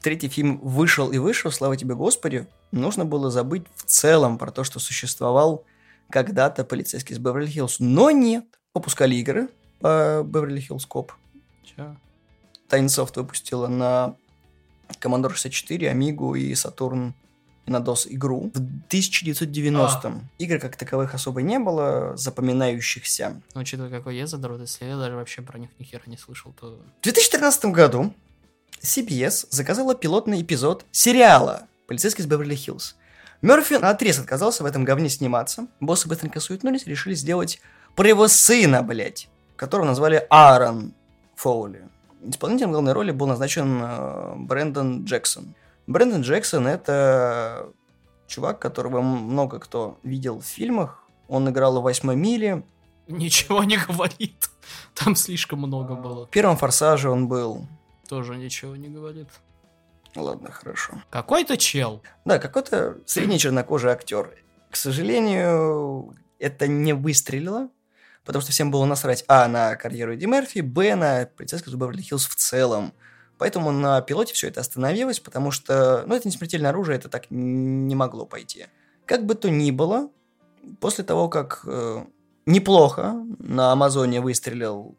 [0.01, 4.65] третий фильм вышел и вышел, слава тебе Господи, нужно было забыть в целом про то,
[4.65, 5.65] что существовал
[6.11, 7.77] когда-то полицейский из Беверли-Хиллз.
[7.79, 8.45] Но нет.
[8.75, 9.49] Выпускали игры
[9.81, 11.13] по Беверли-Хиллз Коп.
[11.65, 11.97] Че?
[12.69, 14.17] Тайнсофт выпустила на
[15.01, 17.13] Commodore 64, Amiga и Saturn
[17.67, 20.29] и на DOS игру в 1990-м.
[20.39, 23.41] Игр как таковых особо не было, запоминающихся.
[23.55, 26.55] Ну, учитывая, какой я задрот, если я даже вообще про них ни хера не слышал,
[26.59, 26.81] то...
[27.01, 28.15] В 2013 году
[28.83, 32.95] CBS заказала пилотный эпизод сериала «Полицейский из Беверли-Хиллз».
[33.43, 35.67] Мерфи отрез отказался в этом говне сниматься.
[35.81, 37.61] Боссы быстренько суетнулись, решили сделать
[37.97, 40.93] про его сына, блядь, которого назвали Аарон
[41.37, 41.89] Фоули.
[42.23, 45.55] Исполнителем главной роли был назначен э, Брэндон Джексон.
[45.87, 47.69] Брэндон Джексон— это
[48.27, 51.03] чувак, которого много кто видел в фильмах.
[51.29, 52.63] Он играл в «Восьмой миле».
[53.09, 54.51] Ничего не говорит.
[54.95, 56.27] Там слишком много было.
[56.27, 57.67] В «Первом форсаже» он был.
[58.07, 59.29] Тоже ничего не говорит.
[60.17, 60.95] Ладно, хорошо.
[61.11, 62.03] Какой-то чел.
[62.25, 64.35] Да, какой-то средний чернокожий актер.
[64.71, 67.69] К сожалению, это не выстрелило,
[68.25, 72.35] потому что всем было насрать, а, на карьеру Эдди Мерфи, б, на полицейского Беверли-Хиллз в
[72.35, 72.93] целом.
[73.39, 77.31] Поэтому на пилоте все это остановилось, потому что, ну, это не смертельное оружие, это так
[77.31, 78.67] не могло пойти.
[79.07, 80.11] Как бы то ни было,
[80.79, 82.05] после того, как э,
[82.47, 84.95] неплохо на Амазоне выстрелил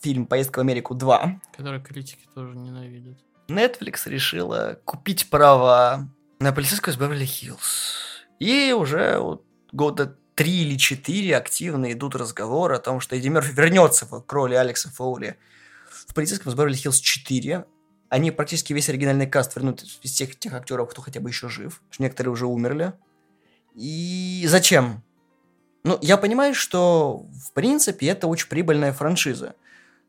[0.00, 3.18] фильм «Поездка в Америку 2», Который критики тоже ненавидят.
[3.48, 6.08] Netflix решила купить права
[6.40, 8.26] на полицейского из Беверли-Хиллз.
[8.38, 13.52] И уже вот года три или четыре активно идут разговоры о том, что Эдди Мерфи
[13.52, 15.38] вернется к роли Алекса Фоули
[15.90, 17.64] в полицейском из Беверли-Хиллз 4.
[18.08, 21.82] Они практически весь оригинальный каст вернут из всех тех актеров, кто хотя бы еще жив.
[21.90, 22.92] что Некоторые уже умерли.
[23.74, 25.02] И зачем?
[25.84, 29.54] Ну, я понимаю, что, в принципе, это очень прибыльная франшиза.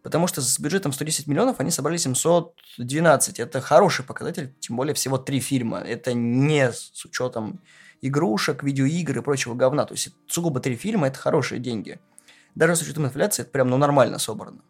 [0.03, 3.39] Потому что с бюджетом 110 миллионов они собрали 712.
[3.39, 5.79] Это хороший показатель, тем более всего три фильма.
[5.79, 7.59] Это не с учетом
[8.01, 9.85] игрушек, видеоигр и прочего говна.
[9.85, 11.99] То есть сугубо три фильма– это хорошие деньги.
[12.55, 14.61] Даже с учетом инфляции это прям ну, нормально собрано.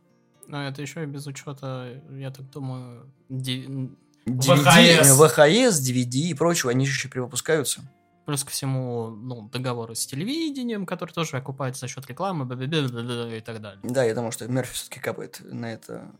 [0.47, 3.89] Но это еще и без учета, я так думаю, DVD,
[4.25, 5.17] VHS.
[5.17, 7.81] VHS, DVD и прочего, они же еще перевыпускаются.
[8.27, 13.61] Плюс ко всему, ну, договоры с телевидением, которые тоже окупаются за счет рекламы, и так
[13.61, 13.79] далее.
[13.83, 16.11] Да, я думаю, что Мерфи все-таки капает на это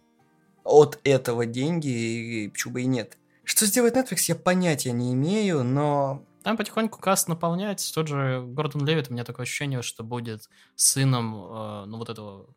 [0.63, 3.17] от этого деньги, и почему бы и нет.
[3.43, 7.93] Что сделает Netflix, я понятия не имею, но Там потихоньку каст наполняется.
[7.93, 12.47] Тот же Гордон Левит, у меня такое ощущение, что будет сыном, э, ну, вот этого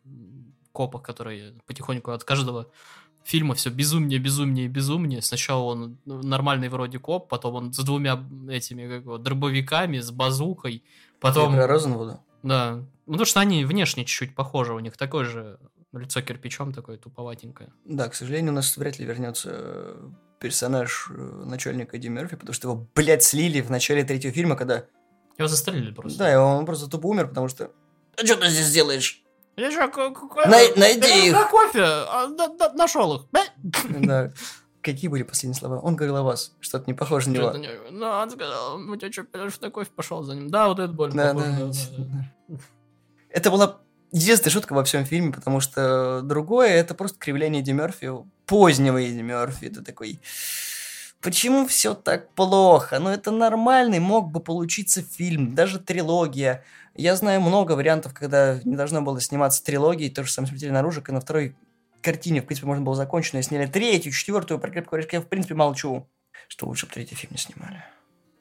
[0.71, 2.71] копа, который потихоньку от каждого
[3.25, 5.23] фильма все безумнее, безумнее, безумнее.
[5.23, 10.11] Сначала он ну, нормальный вроде коп, потом он с двумя этими как его, дробовиками, с
[10.11, 10.83] базукой,
[11.21, 11.53] потом...
[11.53, 12.21] Ты про Розенвуда.
[12.43, 12.77] Да.
[13.07, 15.59] Ну, потому что они внешне чуть-чуть похожи, у них такое же
[15.93, 17.73] лицо кирпичом такое туповатенькое.
[17.85, 22.55] Да, к сожалению, у нас вряд ли вернется э, персонаж э, начальника Эдди Мерфи, потому
[22.55, 24.85] что его, блядь, слили в начале третьего фильма, когда...
[25.37, 26.19] Его застрелили просто.
[26.19, 27.73] Да, и он просто тупо умер, потому что...
[28.17, 29.23] А что ты здесь делаешь?
[29.57, 29.79] Я же,
[30.47, 31.33] Най- найди их.
[31.33, 33.23] На кофе, а, на- на- нашел их.
[34.01, 34.33] Да.
[34.83, 35.79] Какие были последние слова?
[35.81, 36.53] Он говорил о вас.
[36.61, 37.53] Что-то не похоже на него.
[37.59, 40.49] не- Ну, он сказал, мы тебя что, пойдешь на кофе, пошел за ним.
[40.49, 41.15] Да, вот это больно.
[41.15, 41.71] Да, да,
[42.49, 42.57] да.
[43.29, 43.77] Это была
[44.13, 48.11] единственная шутка во всем фильме, потому что другое это просто кривление Эдди Мерфи,
[48.47, 49.67] позднего Эдди Мерфи.
[49.67, 50.19] Это такой...
[51.21, 52.99] Почему все так плохо?
[52.99, 56.65] Ну, это нормальный мог бы получиться фильм, даже трилогия.
[56.95, 61.09] Я знаю много вариантов, когда не должно было сниматься трилогии, то же самое «Смертельный наружик»,
[61.09, 61.55] и на второй
[62.01, 65.27] картине, в принципе, можно было закончить, но сняли третью, четвертую, про крепкого орешка я, в
[65.27, 66.09] принципе, молчу.
[66.49, 67.85] Что лучше бы третий фильм не снимали.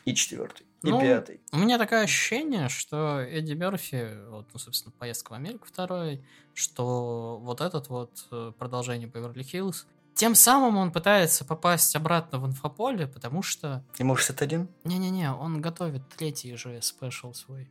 [0.05, 1.41] И четвертый, и Ну, пятый.
[1.51, 7.37] У меня такое ощущение, что Эдди Мерфи, вот, ну, собственно, поездка в Америку второй, что
[7.41, 9.85] вот этот вот э, продолжение Беверли-Хиллз,
[10.19, 14.67] тем самым он пытается попасть обратно в инфополе, потому что Ему 61?
[14.83, 17.69] Не-не-не, он готовит третий же спешл свой.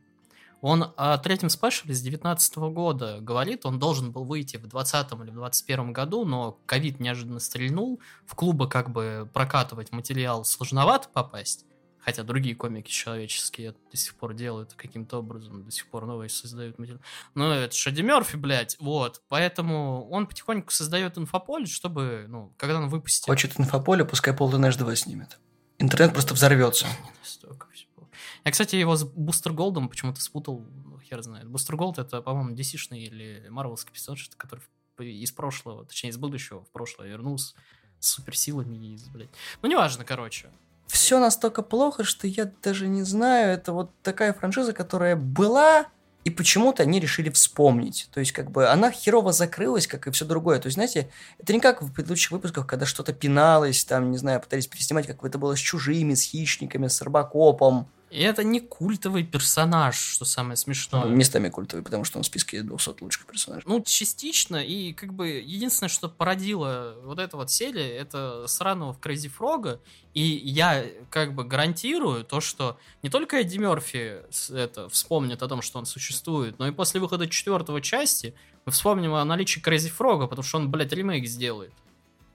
[0.61, 5.29] Он о третьем спешле с 19 года говорит, он должен был выйти в 20 или
[5.29, 11.67] в 21 году, но ковид неожиданно стрельнул, в клубы как бы прокатывать материал сложновато попасть,
[12.09, 16.29] хотя другие комики человеческие это до сих пор делают каким-то образом, до сих пор новые
[16.29, 16.99] создают материал.
[17.35, 22.89] Но это Шади Мерфи, блядь, вот, поэтому он потихоньку создает инфополе, чтобы, ну, когда он
[22.89, 23.25] выпустит...
[23.25, 25.37] Хочет инфополе, пускай Плуто Нэш 2 снимет.
[25.77, 26.87] Интернет просто взорвется.
[28.43, 31.47] Я, кстати, его с Бустер Голдом почему-то спутал, ну, хер знает.
[31.47, 34.63] Бустер Голд это, по-моему, DC-шный или Марвелский персонаж, который
[34.97, 37.53] из прошлого, точнее, из будущего в прошлое вернулся
[37.99, 39.29] с суперсилами и, блядь.
[39.61, 40.49] Ну, неважно, короче.
[40.89, 43.53] Все настолько плохо, что я даже не знаю.
[43.53, 45.85] Это вот такая франшиза, которая была,
[46.23, 48.09] и почему-то они решили вспомнить.
[48.11, 50.59] То есть, как бы, она херово закрылась, как и все другое.
[50.59, 54.41] То есть, знаете, это не как в предыдущих выпусках, когда что-то пиналось, там, не знаю,
[54.41, 57.87] пытались переснимать, как это было с чужими, с хищниками, с Робокопом.
[58.09, 61.05] И это не культовый персонаж, что самое смешное.
[61.05, 63.63] Местами культовый, потому что он в списке 200 лучших персонажей.
[63.67, 68.99] Ну, частично, и как бы единственное, что породило вот это вот серия, это сраного в
[68.99, 69.79] Крейзи Фрога,
[70.13, 74.17] и я как бы гарантирую то, что не только Эдди Мерфи
[74.49, 78.33] это, вспомнит о том, что он существует, но и после выхода четвертого части
[78.65, 81.73] мы вспомним о наличии Крейзи Фрога, потому что он, блядь, ремейк сделает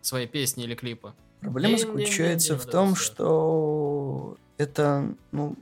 [0.02, 1.14] своей песни или клипа.
[1.40, 5.56] Проблема заключается в том, что это, ну,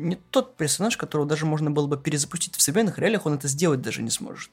[0.00, 3.82] не тот персонаж, которого даже можно было бы перезапустить в современных реалиях, он это сделать
[3.82, 4.50] даже не сможет.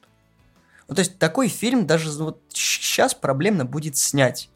[0.88, 4.48] Ну, то есть такой фильм даже вот сейчас проблемно будет снять.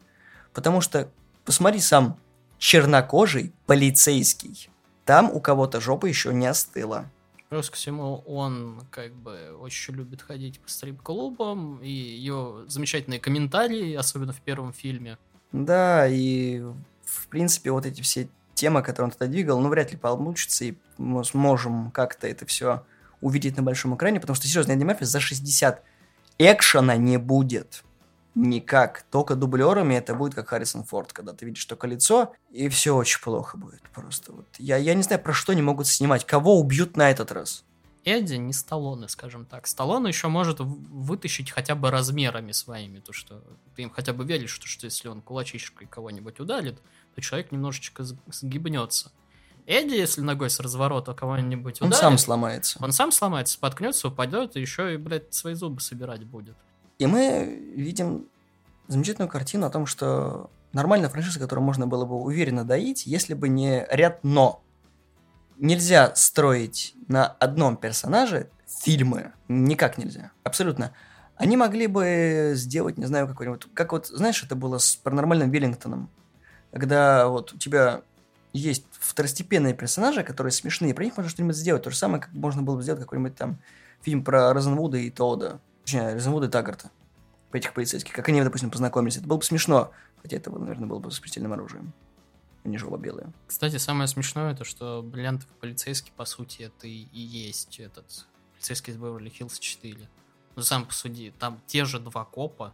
[0.53, 1.09] Потому что,
[1.45, 2.17] посмотри сам,
[2.57, 4.69] чернокожий полицейский.
[5.05, 7.09] Там у кого-то жопа еще не остыла.
[7.49, 13.93] Плюс ко всему, он как бы очень любит ходить по стрип-клубам, и ее замечательные комментарии,
[13.93, 15.19] особенно в первом фильме.
[15.51, 16.61] Да, и
[17.05, 18.27] в принципе вот эти все
[18.63, 22.85] темы, которые он тогда двигал, ну вряд ли получится, и мы сможем как-то это все
[23.19, 25.83] увидеть на большом экране, потому что, серьезно, Эдди Мерфи за 60
[26.37, 27.83] экшена не будет.
[28.35, 29.03] Никак.
[29.11, 33.21] Только дублерами это будет как Харрисон Форд, когда ты видишь только лицо, и все очень
[33.21, 33.81] плохо будет.
[33.93, 34.47] Просто вот.
[34.57, 36.25] Я, я не знаю, про что они могут снимать.
[36.25, 37.65] Кого убьют на этот раз?
[38.05, 39.67] Эдди не Сталлоне, скажем так.
[39.67, 43.43] Сталлоне еще может вытащить хотя бы размерами своими, то что
[43.75, 46.81] ты им хотя бы веришь, что, что если он кулачишкой кого-нибудь ударит,
[47.15, 49.11] то человек немножечко сгибнется.
[49.65, 52.77] Эдди, если ногой с разворота кого-нибудь Он ударит, сам сломается.
[52.83, 56.55] он сам сломается, споткнется, упадет, и еще и, блядь, свои зубы собирать будет.
[56.99, 58.27] И мы видим
[58.87, 63.47] замечательную картину о том, что нормальная франшиза, которую можно было бы уверенно доить, если бы
[63.47, 64.61] не ряд «но».
[65.57, 69.33] Нельзя строить на одном персонаже фильмы.
[69.47, 70.31] Никак нельзя.
[70.43, 70.93] Абсолютно.
[71.35, 73.67] Они могли бы сделать, не знаю, какой-нибудь...
[73.73, 76.09] Как вот, знаешь, это было с паранормальным Веллингтоном.
[76.73, 78.01] Когда вот у тебя
[78.51, 81.83] есть второстепенные персонажи, которые смешные, про них можно что-нибудь сделать.
[81.83, 83.59] То же самое, как можно было бы сделать какой-нибудь там
[84.01, 85.59] фильм про Розенвуда и Тоуда.
[85.83, 86.91] Точнее, Розенвуда и Таггарта.
[87.51, 89.17] по этих полицейских, как они, допустим, познакомились.
[89.17, 91.93] Это было бы смешно, хотя это, наверное, было бы с смертельным оружием.
[92.63, 93.31] Они жопа белые.
[93.45, 98.97] Кстати, самое смешное, то что бриллиантовый полицейский, по сути, это и есть этот полицейский из
[98.97, 100.09] Беверли-Хиллз 4.
[100.55, 102.73] Ну, сам посуди, там те же два копа,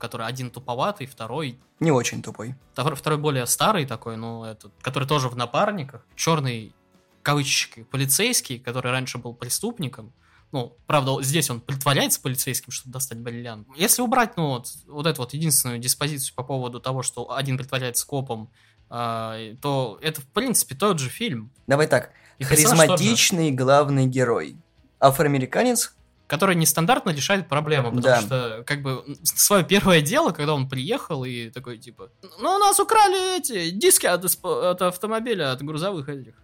[0.00, 2.56] которые один туповатый, второй Не очень тупой.
[2.72, 6.04] Второй, второй более старый такой, ну, этот, который тоже в напарниках.
[6.16, 6.74] Черный,
[7.22, 10.12] кавычки, полицейский, который раньше был преступником.
[10.52, 13.68] Ну, правда, здесь он притворяется полицейским, чтобы достать бриллиант.
[13.76, 18.04] Если убрать, ну, вот, вот эту вот единственную диспозицию по поводу того, что один притворяется
[18.04, 18.50] копом,
[18.88, 21.52] а, то это, в принципе, тот же фильм.
[21.68, 22.10] Давай так.
[22.38, 24.56] И Харизматичный главный герой.
[24.98, 25.94] Афроамериканец,
[26.30, 28.20] который нестандартно решает проблему, потому Да.
[28.20, 32.08] что, как бы, свое первое дело, когда он приехал и такой, типа,
[32.40, 36.34] ну, у нас украли эти диски от, от автомобиля, от грузовых этих.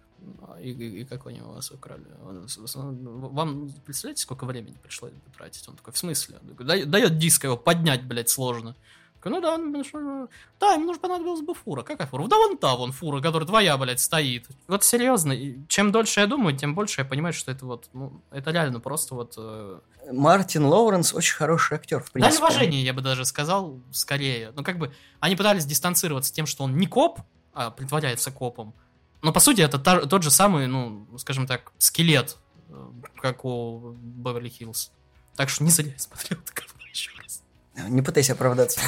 [0.41, 2.03] «А, И, и- и как они у вас украли?
[2.21, 5.67] Вам, представляете, сколько времени пришлось тратить?
[5.69, 6.37] Он такой, в смысле?
[6.41, 8.75] Он такой, «Да- Дает диск, его поднять, блядь, сложно.
[9.25, 10.27] Ну да, ну, что-
[10.59, 11.81] да, им нужно понадобилась бы фура.
[11.83, 12.27] Какая фура?
[12.27, 14.47] Да вон та вон фура, которая твоя, блядь, стоит.
[14.67, 15.35] Вот серьезно,
[15.67, 19.15] чем дольше я думаю, тем больше я понимаю, что это вот, ну, это реально просто
[19.15, 19.79] вот э,
[20.11, 22.39] Мартин Лоуренс очень хороший актер, в принципе.
[22.39, 24.53] Дань уважения, я бы даже сказал, скорее.
[24.55, 27.19] Ну, как бы, они пытались дистанцироваться тем, что он не коп,
[27.53, 28.73] а притворяется копом.
[29.21, 32.37] Но, по сути, это та- тот же самый, ну, скажем так, скелет,
[32.69, 32.87] э,
[33.19, 34.91] как у Беверли Хиллз.
[35.35, 37.43] Так что не зря я смотрел это еще раз.
[37.89, 38.81] Не пытайся оправдаться.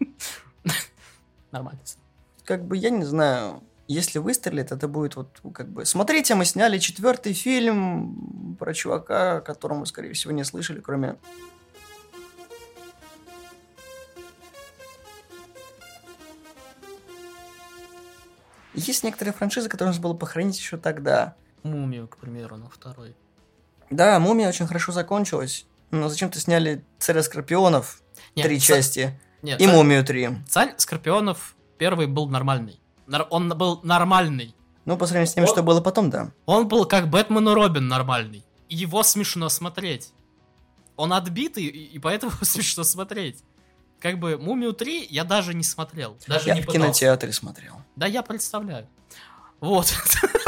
[1.52, 1.80] Нормально.
[2.44, 5.84] Как бы, я не знаю, если выстрелит, это будет вот как бы...
[5.84, 11.16] Смотрите, мы сняли четвертый фильм про чувака, о котором вы, скорее всего, не слышали, кроме...
[18.74, 21.34] Есть некоторые франшизы, которые нужно было похоронить еще тогда.
[21.62, 23.14] Мумию, к примеру, на второй.
[23.90, 28.00] Да, «Мумия» очень хорошо закончилась, но зачем-то сняли «Царя Скорпионов»
[28.36, 30.36] Нет, три ца- части Нет, и ца- «Мумию 3».
[30.48, 32.78] Царь Скорпионов первый был нормальный.
[33.30, 34.54] Он был нормальный.
[34.84, 36.32] Ну, по сравнению с тем, Он- что было потом, да.
[36.46, 38.44] Он был как Бэтмен и Робин нормальный.
[38.68, 40.12] Его смешно смотреть.
[40.96, 43.42] Он отбитый, и и поэтому смешно смотреть.
[43.98, 46.16] Как бы Мумию 3 я даже не смотрел.
[46.26, 46.86] Даже Я не в пытался.
[46.86, 47.74] кинотеатре смотрел.
[47.96, 48.86] Да, я представляю.
[49.60, 49.92] Вот.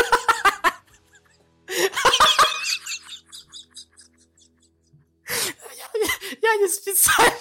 [6.55, 7.33] Я- не специально.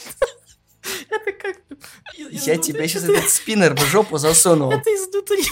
[1.10, 1.58] Это как...
[2.17, 4.71] из- Я тебе сейчас этот спиннер в жопу засунул.
[4.71, 5.43] Это изнутри.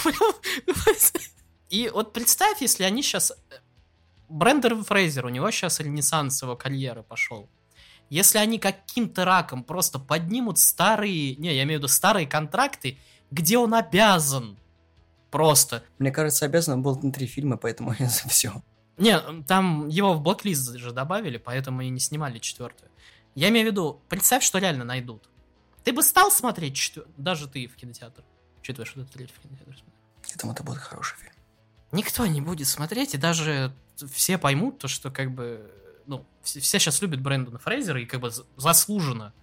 [1.70, 3.32] И вот представь, если они сейчас...
[4.28, 7.50] Брендер Фрейзер, у него сейчас ренессанс его карьеры пошел.
[8.10, 11.36] Если они каким-то раком просто поднимут старые...
[11.36, 12.98] Не, я имею в виду старые контракты,
[13.32, 14.58] где он обязан
[15.32, 15.84] просто...
[16.00, 18.64] Мне кажется, обязан был на три фильма, поэтому я за все.
[18.98, 22.90] Не, там его в блоклист же добавили, поэтому и не снимали четвертую.
[23.36, 25.30] Я имею в виду, представь, что реально найдут.
[25.84, 28.24] Ты бы стал смотреть четвертую, даже ты в кинотеатр,
[28.60, 29.84] учитывая, что ты третий в кинотеатр.
[30.28, 31.34] Я думаю, это будет хороший фильм.
[31.92, 35.72] Никто не будет смотреть, и даже все поймут то, что как бы,
[36.06, 39.34] ну, все, сейчас любят Брэндона Фрейзера, и как бы заслуженно.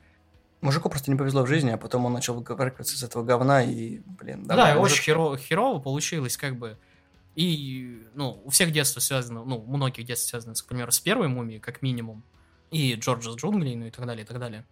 [0.60, 4.00] Мужику просто не повезло в жизни, а потом он начал выкарабкиваться из этого говна и,
[4.06, 6.78] блин, Да, и очень херово, херово получилось, как бы.
[7.34, 11.28] И, ну, у всех детство связано, ну, у многих детство связано, к примеру, с первой
[11.28, 12.24] мумией, как минимум,
[12.70, 14.64] и Джорджа с джунглей, ну и так далее, и так далее.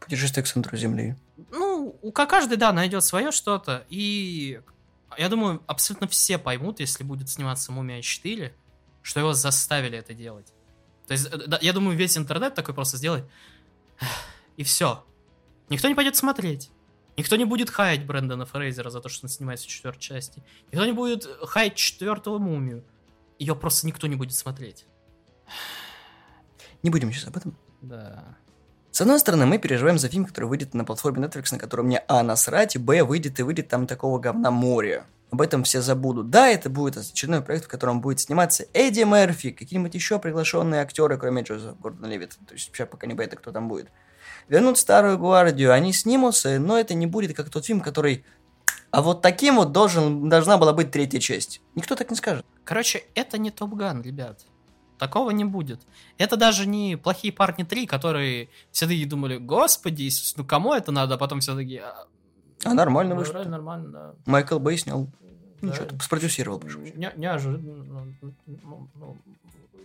[0.00, 1.16] Путешествие к центру Земли.
[1.50, 4.60] Ну, у ка- каждый, да, найдет свое что-то, и
[5.18, 8.52] я думаю, абсолютно все поймут, если будет сниматься «Мумия 4»,
[9.02, 10.52] что его заставили это делать.
[11.06, 13.24] То есть, э, да, я думаю, весь интернет такой просто сделает,
[14.56, 15.04] и все.
[15.68, 16.70] Никто не пойдет смотреть.
[17.16, 20.42] Никто не будет хаять Брэндона Фрейзера за то, что он снимается в четвертой части.
[20.72, 22.84] Никто не будет хаять четвертого «Мумию».
[23.38, 24.86] Ее просто никто не будет смотреть.
[26.82, 27.56] Не будем сейчас об этом.
[27.82, 28.24] Да.
[28.90, 32.02] С одной стороны, мы переживаем за фильм, который выйдет на платформе Netflix, на котором мне
[32.08, 35.04] А насрать, и Б выйдет и выйдет там такого говна море.
[35.30, 36.30] Об этом все забудут.
[36.30, 41.16] Да, это будет очередной проект, в котором будет сниматься Эдди Мерфи, какие-нибудь еще приглашенные актеры,
[41.18, 42.34] кроме Джозефа Гордона Левита.
[42.48, 43.88] То есть сейчас пока не понятно, кто там будет.
[44.48, 48.24] Вернут старую гвардию, они снимутся, но это не будет как тот фильм, который...
[48.90, 51.62] А вот таким вот должен, должна была быть третья часть.
[51.76, 52.44] Никто так не скажет.
[52.64, 54.40] Короче, это не Топ Ган, ребят.
[55.00, 55.80] Такого не будет.
[56.18, 61.14] Это даже не «Плохие парни 3», которые все такие думали, господи, ну кому это надо?
[61.14, 62.06] А потом все такие, «А,
[62.64, 63.32] А нормально ну, вышло.
[63.32, 64.14] вроде нормально, да.
[64.26, 65.08] Майкл Бэй снял.
[65.62, 65.68] Да.
[65.68, 66.80] Ничего, там спродюсировал, прошу.
[66.80, 68.06] Не- Неожиданно.
[68.46, 69.16] Ну, ну,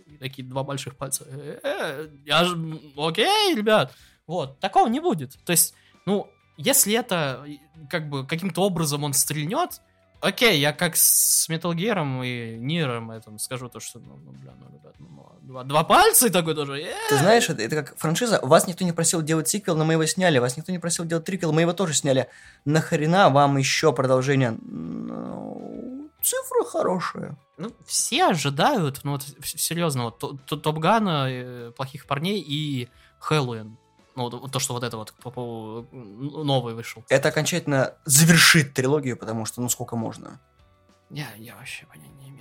[0.06, 1.24] и такие два больших пальца.
[1.28, 2.56] Э, э, Я же...
[2.98, 3.94] Окей, ребят.
[4.26, 5.38] Вот, такого не будет.
[5.46, 7.42] То есть, ну, если это
[7.88, 9.80] как бы каким-то образом он стрельнет,
[10.26, 14.54] Окей, я как с Metal Gear и Ниром этом скажу то, что, ну, ну бля,
[14.58, 16.80] ну, ребят, ну, ну, два, два пальца и такой тоже.
[16.80, 16.94] э.
[17.08, 18.40] Ты знаешь, это, это как франшиза.
[18.42, 20.38] Вас никто не просил делать сиквел, но мы его сняли.
[20.38, 22.28] Вас никто не просил делать триквел, мы его тоже сняли.
[22.64, 24.56] Нахрена вам еще продолжение?
[24.62, 27.36] Ну, цифра хорошая.
[27.56, 32.88] Ну, все ожидают, ну вот серьезно, вот То- То- Топ Гана, э, Плохих парней и
[33.20, 33.78] Хэллоуин.
[34.16, 37.04] Ну, то, что вот это вот новый вышел.
[37.08, 40.40] Это окончательно завершит трилогию, потому что ну сколько можно.
[41.10, 42.36] Я, я вообще понятия не имею.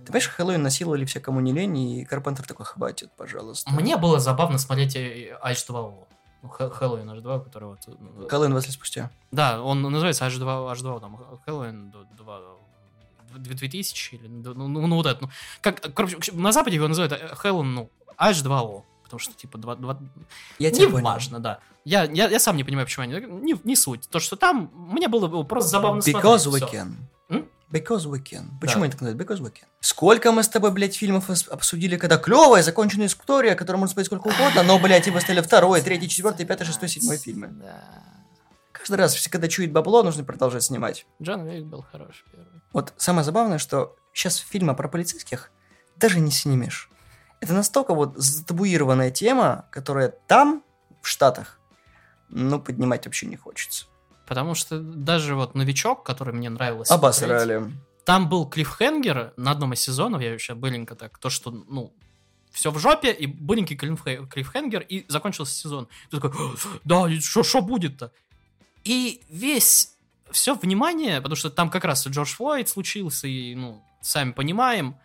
[0.00, 3.70] Ты понимаешь, Хэллоуин насиловали все, кому не лень, и Карпентер такой, хватит, пожалуйста.
[3.70, 6.06] Мне было забавно смотреть э, H2O.
[6.42, 7.78] Ну, Хэ- Хэллоуин H2, который вот...
[7.86, 9.10] э, Хэллоуин 20 лет спустя.
[9.30, 12.40] Да, он называется H2, H2 там, Хэллоуин 2,
[13.36, 17.34] 2000 или, ну, ну, ну, вот это, ну, как, короче, на Западе его называют э,
[17.34, 19.98] Хэллоуин, ну, H2O, потому что, типа, 2, 2...
[20.58, 21.58] Я не важно, да.
[21.84, 24.08] Я, я, я сам не понимаю, почему они, не, не суть.
[24.10, 26.70] То, что там, мне было бы просто забавно Because смотреть.
[26.70, 26.92] we can.
[27.30, 27.48] М?
[27.70, 28.44] Because we can.
[28.60, 28.84] Почему Да.
[28.84, 29.18] они так называют?
[29.20, 29.64] Because we can.
[29.80, 34.28] Сколько мы с тобой, блядь, фильмов обсудили, когда клевая, законченная история, которую можно смотреть сколько
[34.28, 37.48] угодно, но, блядь, и выставили второй, третий, четвертый, пятый, шестой, седьмой фильмы.
[37.48, 37.84] Да.
[38.72, 41.06] Каждый раз, когда чует бабло, нужно продолжать снимать.
[41.22, 42.60] Джон Уик был хороший первый.
[42.72, 45.50] Вот самое забавное, что сейчас фильмы про полицейских
[45.96, 46.90] даже не снимешь.
[47.40, 50.62] Это настолько вот затабуированная тема, которая там,
[51.02, 51.58] в Штатах,
[52.28, 53.86] ну, поднимать вообще не хочется.
[54.26, 57.72] Потому что даже вот «Новичок», который мне нравилось смотреть, Обосрали.
[58.04, 61.94] Там был клиффхенгер на одном из сезонов, я еще быренько так, то, что, ну,
[62.50, 65.88] все в жопе, и быренький клиффхе- клиффхенгер, и закончился сезон.
[66.10, 66.32] Ты такой,
[66.84, 68.12] да, что будет-то?
[68.84, 69.94] И весь,
[70.30, 74.96] все внимание, потому что там как раз и Джордж Флойд случился, и, ну, сами понимаем,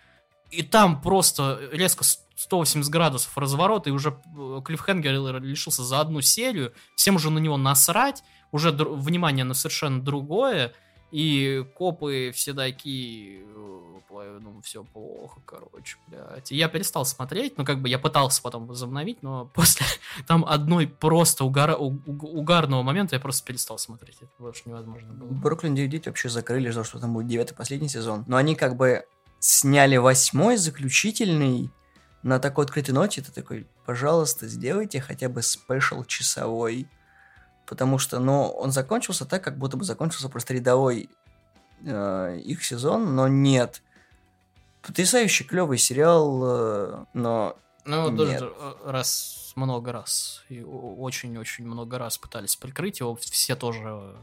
[0.52, 2.04] и там просто резко
[2.36, 7.58] 180 градусов разворот, и уже э, клиффхенгер лишился за одну серию, всем уже на него
[7.58, 10.74] насрать, уже дру- внимание на совершенно другое,
[11.12, 16.52] и копы все такие, э, ну, все плохо, короче, блядь.
[16.52, 19.86] И я перестал смотреть, ну, как бы я пытался потом возобновить, но после
[20.28, 24.18] там одной просто угара- у- угарного момента я просто перестал смотреть.
[24.22, 25.28] Это больше невозможно было.
[25.30, 28.24] Бруклин 9 вообще закрыли, ждал, что там будет девятый последний сезон.
[28.28, 29.06] Но они как бы
[29.40, 31.70] сняли восьмой, заключительный,
[32.24, 33.22] на такой открытой ноте.
[33.22, 36.88] Ты такой, пожалуйста, сделайте хотя бы спешл часовой.
[37.66, 41.10] Потому что, ну, он закончился так, как будто бы закончился просто рядовой
[41.86, 43.82] э, их сезон, но нет.
[44.82, 48.18] Потрясающий клевый сериал, э, но Ну, Нет.
[48.18, 54.16] даже э, раз, много раз, и очень-очень много раз пытались прикрыть его, все тоже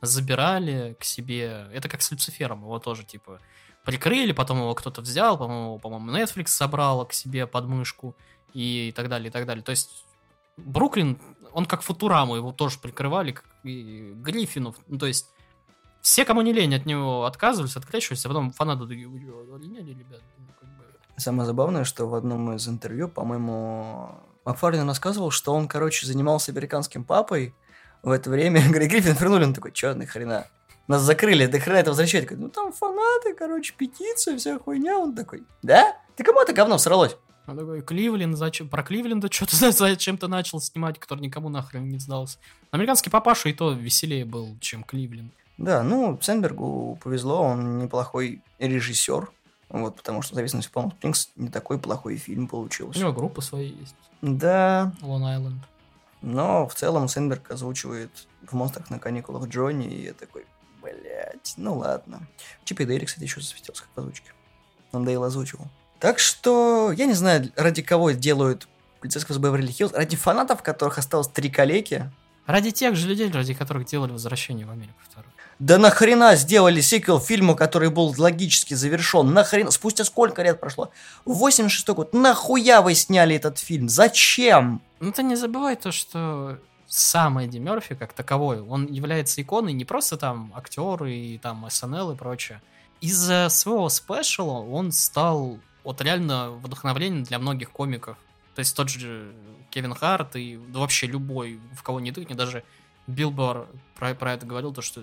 [0.00, 1.68] забирали к себе.
[1.72, 3.40] Это как с Люцифером, его тоже, типа,
[3.86, 8.16] прикрыли, потом его кто-то взял, по-моему, по-моему, Netflix собрала к себе подмышку
[8.52, 9.62] и так далее, и так далее.
[9.62, 10.04] То есть
[10.56, 11.18] Бруклин,
[11.52, 15.28] он как Футураму, его тоже прикрывали, как и Гриффинов, ну, то есть
[16.02, 19.90] все, кому не лень, от него отказывались, открещивались, а потом фанаты такие, «Вы чё, олиняли,
[19.90, 20.68] ребят?» Ну, как
[21.16, 24.10] Самое забавное, что в одном из интервью, по-моему,
[24.44, 27.54] Макфарлин рассказывал, что он, короче, занимался американским папой.
[28.02, 30.46] В это время Грей Гриффин вернули, он такой, чё, нахрена?
[30.88, 32.30] Нас закрыли, до хрена это возвращать.
[32.30, 34.98] Ну там фанаты, короче, петиция, вся хуйня.
[34.98, 35.96] Он такой, да?
[36.16, 37.16] Ты кому это говно всралось?
[37.46, 38.68] Он такой, Кливленд, зачем?
[38.68, 42.38] Про Кливленда что-то зачем то начал снимать, который никому нахрен не сдался.
[42.70, 45.32] Американский папаша и то веселее был, чем Кливленд.
[45.58, 49.30] Да, ну, Сенбергу повезло, он неплохой режиссер.
[49.68, 53.00] Вот, потому что, в зависимости от Palm Springs, не такой плохой фильм У получился.
[53.00, 53.96] него группа своя есть.
[54.22, 55.62] Да, Лон Айленд.
[56.22, 58.10] Но в целом Сенберг озвучивает
[58.46, 60.46] в «Монстрах на каникулах» Джонни, и я такой,
[60.86, 62.26] блять, ну ладно.
[62.64, 64.30] Чип и Дейли, кстати, еще засветился как в озвучке.
[64.92, 65.66] Он Дейл озвучивал.
[65.98, 68.68] Так что, я не знаю, ради кого делают
[69.00, 69.92] полицейского с Беверли Хиллз.
[69.92, 72.10] Ради фанатов, которых осталось три калеки.
[72.46, 75.32] Ради тех же людей, ради которых делали «Возвращение в Америку» второе.
[75.58, 79.32] Да нахрена сделали сиквел фильму, который был логически завершен?
[79.32, 79.70] Нахрена?
[79.70, 80.90] Спустя сколько лет прошло?
[81.24, 82.12] 86 год.
[82.12, 83.88] Нахуя вы сняли этот фильм?
[83.88, 84.82] Зачем?
[85.00, 89.84] Ну ты не забывай то, что сам Эдди Мерфи как таковой, он является иконой не
[89.84, 92.62] просто там актеры и там СНЛ и прочее.
[93.00, 98.16] Из-за своего спешала он стал вот реально вдохновлением для многих комиков.
[98.54, 99.34] То есть тот же
[99.70, 102.64] Кевин Харт и вообще любой, в кого не тыкни, даже
[103.06, 103.68] Билл Борр
[103.98, 105.02] про, про это говорил, то что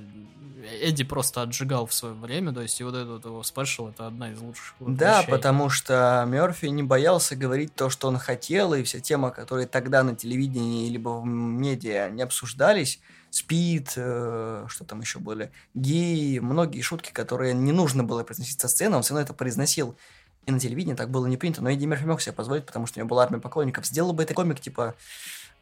[0.81, 4.31] Эдди просто отжигал в свое время, то есть и вот этот его спешл это одна
[4.31, 5.31] из лучших Да, вещей.
[5.31, 10.03] потому что Мерфи не боялся говорить то, что он хотел, и все темы, которые тогда
[10.03, 16.81] на телевидении либо в медиа не обсуждались, спид, э, что там еще были, геи, многие
[16.81, 19.97] шутки, которые не нужно было произносить со сцены, он все равно это произносил.
[20.45, 22.99] И на телевидении так было не принято, но Эдди Мерфи мог себе позволить, потому что
[22.99, 23.85] у него была армия поклонников.
[23.85, 24.93] Сделал бы это комик, типа,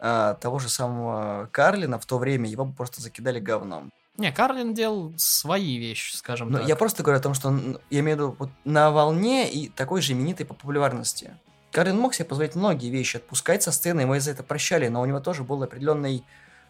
[0.02, 3.91] э, того же самого Карлина в то время, его бы просто закидали говном.
[4.18, 6.68] Не, Карлин делал свои вещи, скажем Но так.
[6.68, 9.70] я просто говорю о том, что он, я имею в виду вот на волне и
[9.70, 11.32] такой же именитой по популярности.
[11.72, 15.06] Карлин мог себе позволить многие вещи отпускать со сцены, его за это прощали, но у
[15.06, 16.26] него тоже был определенный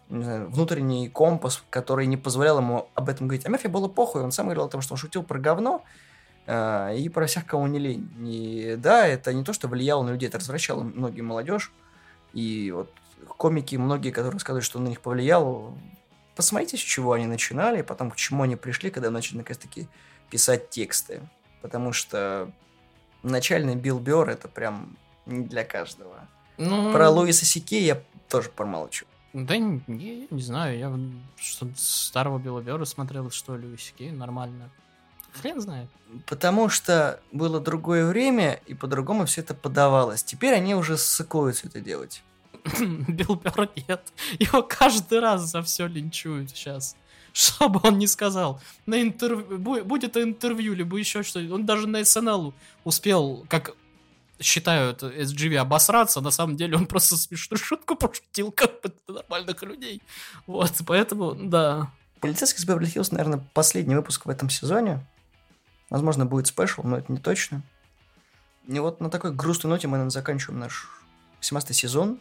[0.08, 3.46] знаю, внутренний компас, который не позволял ему об этом говорить.
[3.46, 5.84] А Мерфи было похуй, он сам говорил о том, что он шутил про говно
[6.46, 8.08] э, и про всех, кому не лень.
[8.20, 11.72] И да, это не то, что влияло на людей, это развращало многие молодежь.
[12.32, 12.90] И вот
[13.26, 15.76] комики, многие, которые рассказывают, что он на них повлиял,
[16.36, 19.88] посмотрите, с чего они начинали, потом к чему они пришли, когда начали наконец-таки
[20.30, 21.22] писать тексты.
[21.60, 22.50] Потому что
[23.22, 24.96] начальный Билл Бёрр это прям
[25.26, 26.28] не для каждого.
[26.58, 29.06] Ну, Про Луиса Сике я тоже промолчу.
[29.32, 30.92] Да не, не, не знаю, я
[31.36, 34.70] что старого Билла Бёрра смотрел, что ли, Кей, нормально.
[35.32, 35.88] Хрен знает.
[36.26, 40.22] Потому что было другое время, и по-другому все это подавалось.
[40.22, 42.22] Теперь они уже ссыкуются это делать.
[43.08, 43.42] Билл
[43.88, 44.12] нет.
[44.38, 46.96] Его каждый раз за все линчуют сейчас.
[47.32, 48.60] Что бы он ни сказал.
[48.86, 51.54] На интервью, будет интервью, либо еще что-то.
[51.54, 52.52] Он даже на СНЛ
[52.84, 53.74] успел, как
[54.40, 60.02] считают SGV обосраться, на самом деле он просто смешную шутку пошутил, как бы нормальных людей.
[60.46, 61.90] Вот, поэтому, да.
[62.20, 65.04] Полицейский с Беверли Хиллз, наверное, последний выпуск в этом сезоне.
[65.90, 67.62] Возможно, будет спешл, но это не точно.
[68.66, 70.88] И вот на такой грустной ноте мы, наверное, заканчиваем наш
[71.38, 72.20] 18 сезон.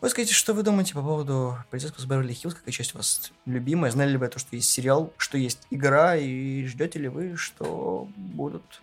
[0.00, 3.32] Вы скажите, что вы думаете по поводу полицейского с Беверли Хиллз, какая часть у вас
[3.46, 3.90] любимая?
[3.90, 8.06] Знали ли вы то, что есть сериал, что есть игра, и ждете ли вы, что
[8.16, 8.82] будут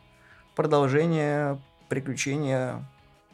[0.56, 2.84] продолжения приключения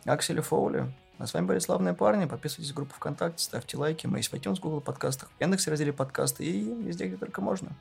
[0.05, 0.93] Акселя Фоули.
[1.17, 2.25] А с вами были славные парни.
[2.25, 4.07] Подписывайтесь в группу ВКонтакте, ставьте лайки.
[4.07, 7.71] Мы есть в iTunes, Google подкастах, в Яндексе разделе подкасты и везде, где только можно.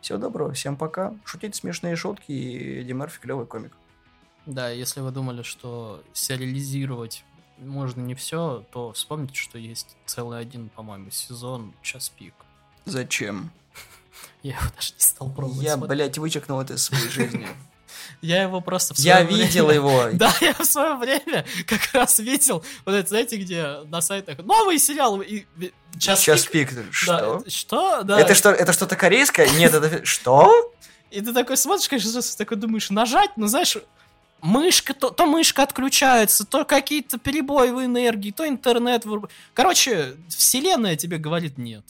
[0.00, 1.14] Всего доброго, всем пока.
[1.24, 3.72] Шутите смешные шутки и Эдди Мерфи клевый комик.
[4.46, 7.24] Да, если вы думали, что сериализировать
[7.58, 12.34] можно не все, то вспомните, что есть целый один, по-моему, сезон «Час пик».
[12.84, 13.50] Зачем?
[14.42, 15.62] Я его даже не стал пробовать.
[15.64, 15.98] Я, смотреть.
[15.98, 17.46] блядь, вычеркнул это из своей жизни.
[18.20, 20.08] Я его просто в Я время- видел его.
[20.12, 24.78] Да, я в свое время как раз видел, вот это, знаете, где на сайтах новый
[24.78, 25.44] сериал и
[25.98, 26.70] час, Сейчас пик.
[26.70, 26.76] пик.
[26.76, 27.36] Да, Что?
[27.40, 28.02] это- что?
[28.02, 28.20] Да.
[28.20, 29.48] Это что, это что-то корейское?
[29.50, 30.04] Нет, это...
[30.04, 30.72] Что?
[31.10, 33.76] И ты такой смотришь, конечно, такой думаешь, нажать, но знаешь,
[34.44, 39.04] мышка, то, то мышка отключается, то какие-то перебои в энергии, то интернет.
[39.54, 41.84] Короче, вселенная тебе говорит нет.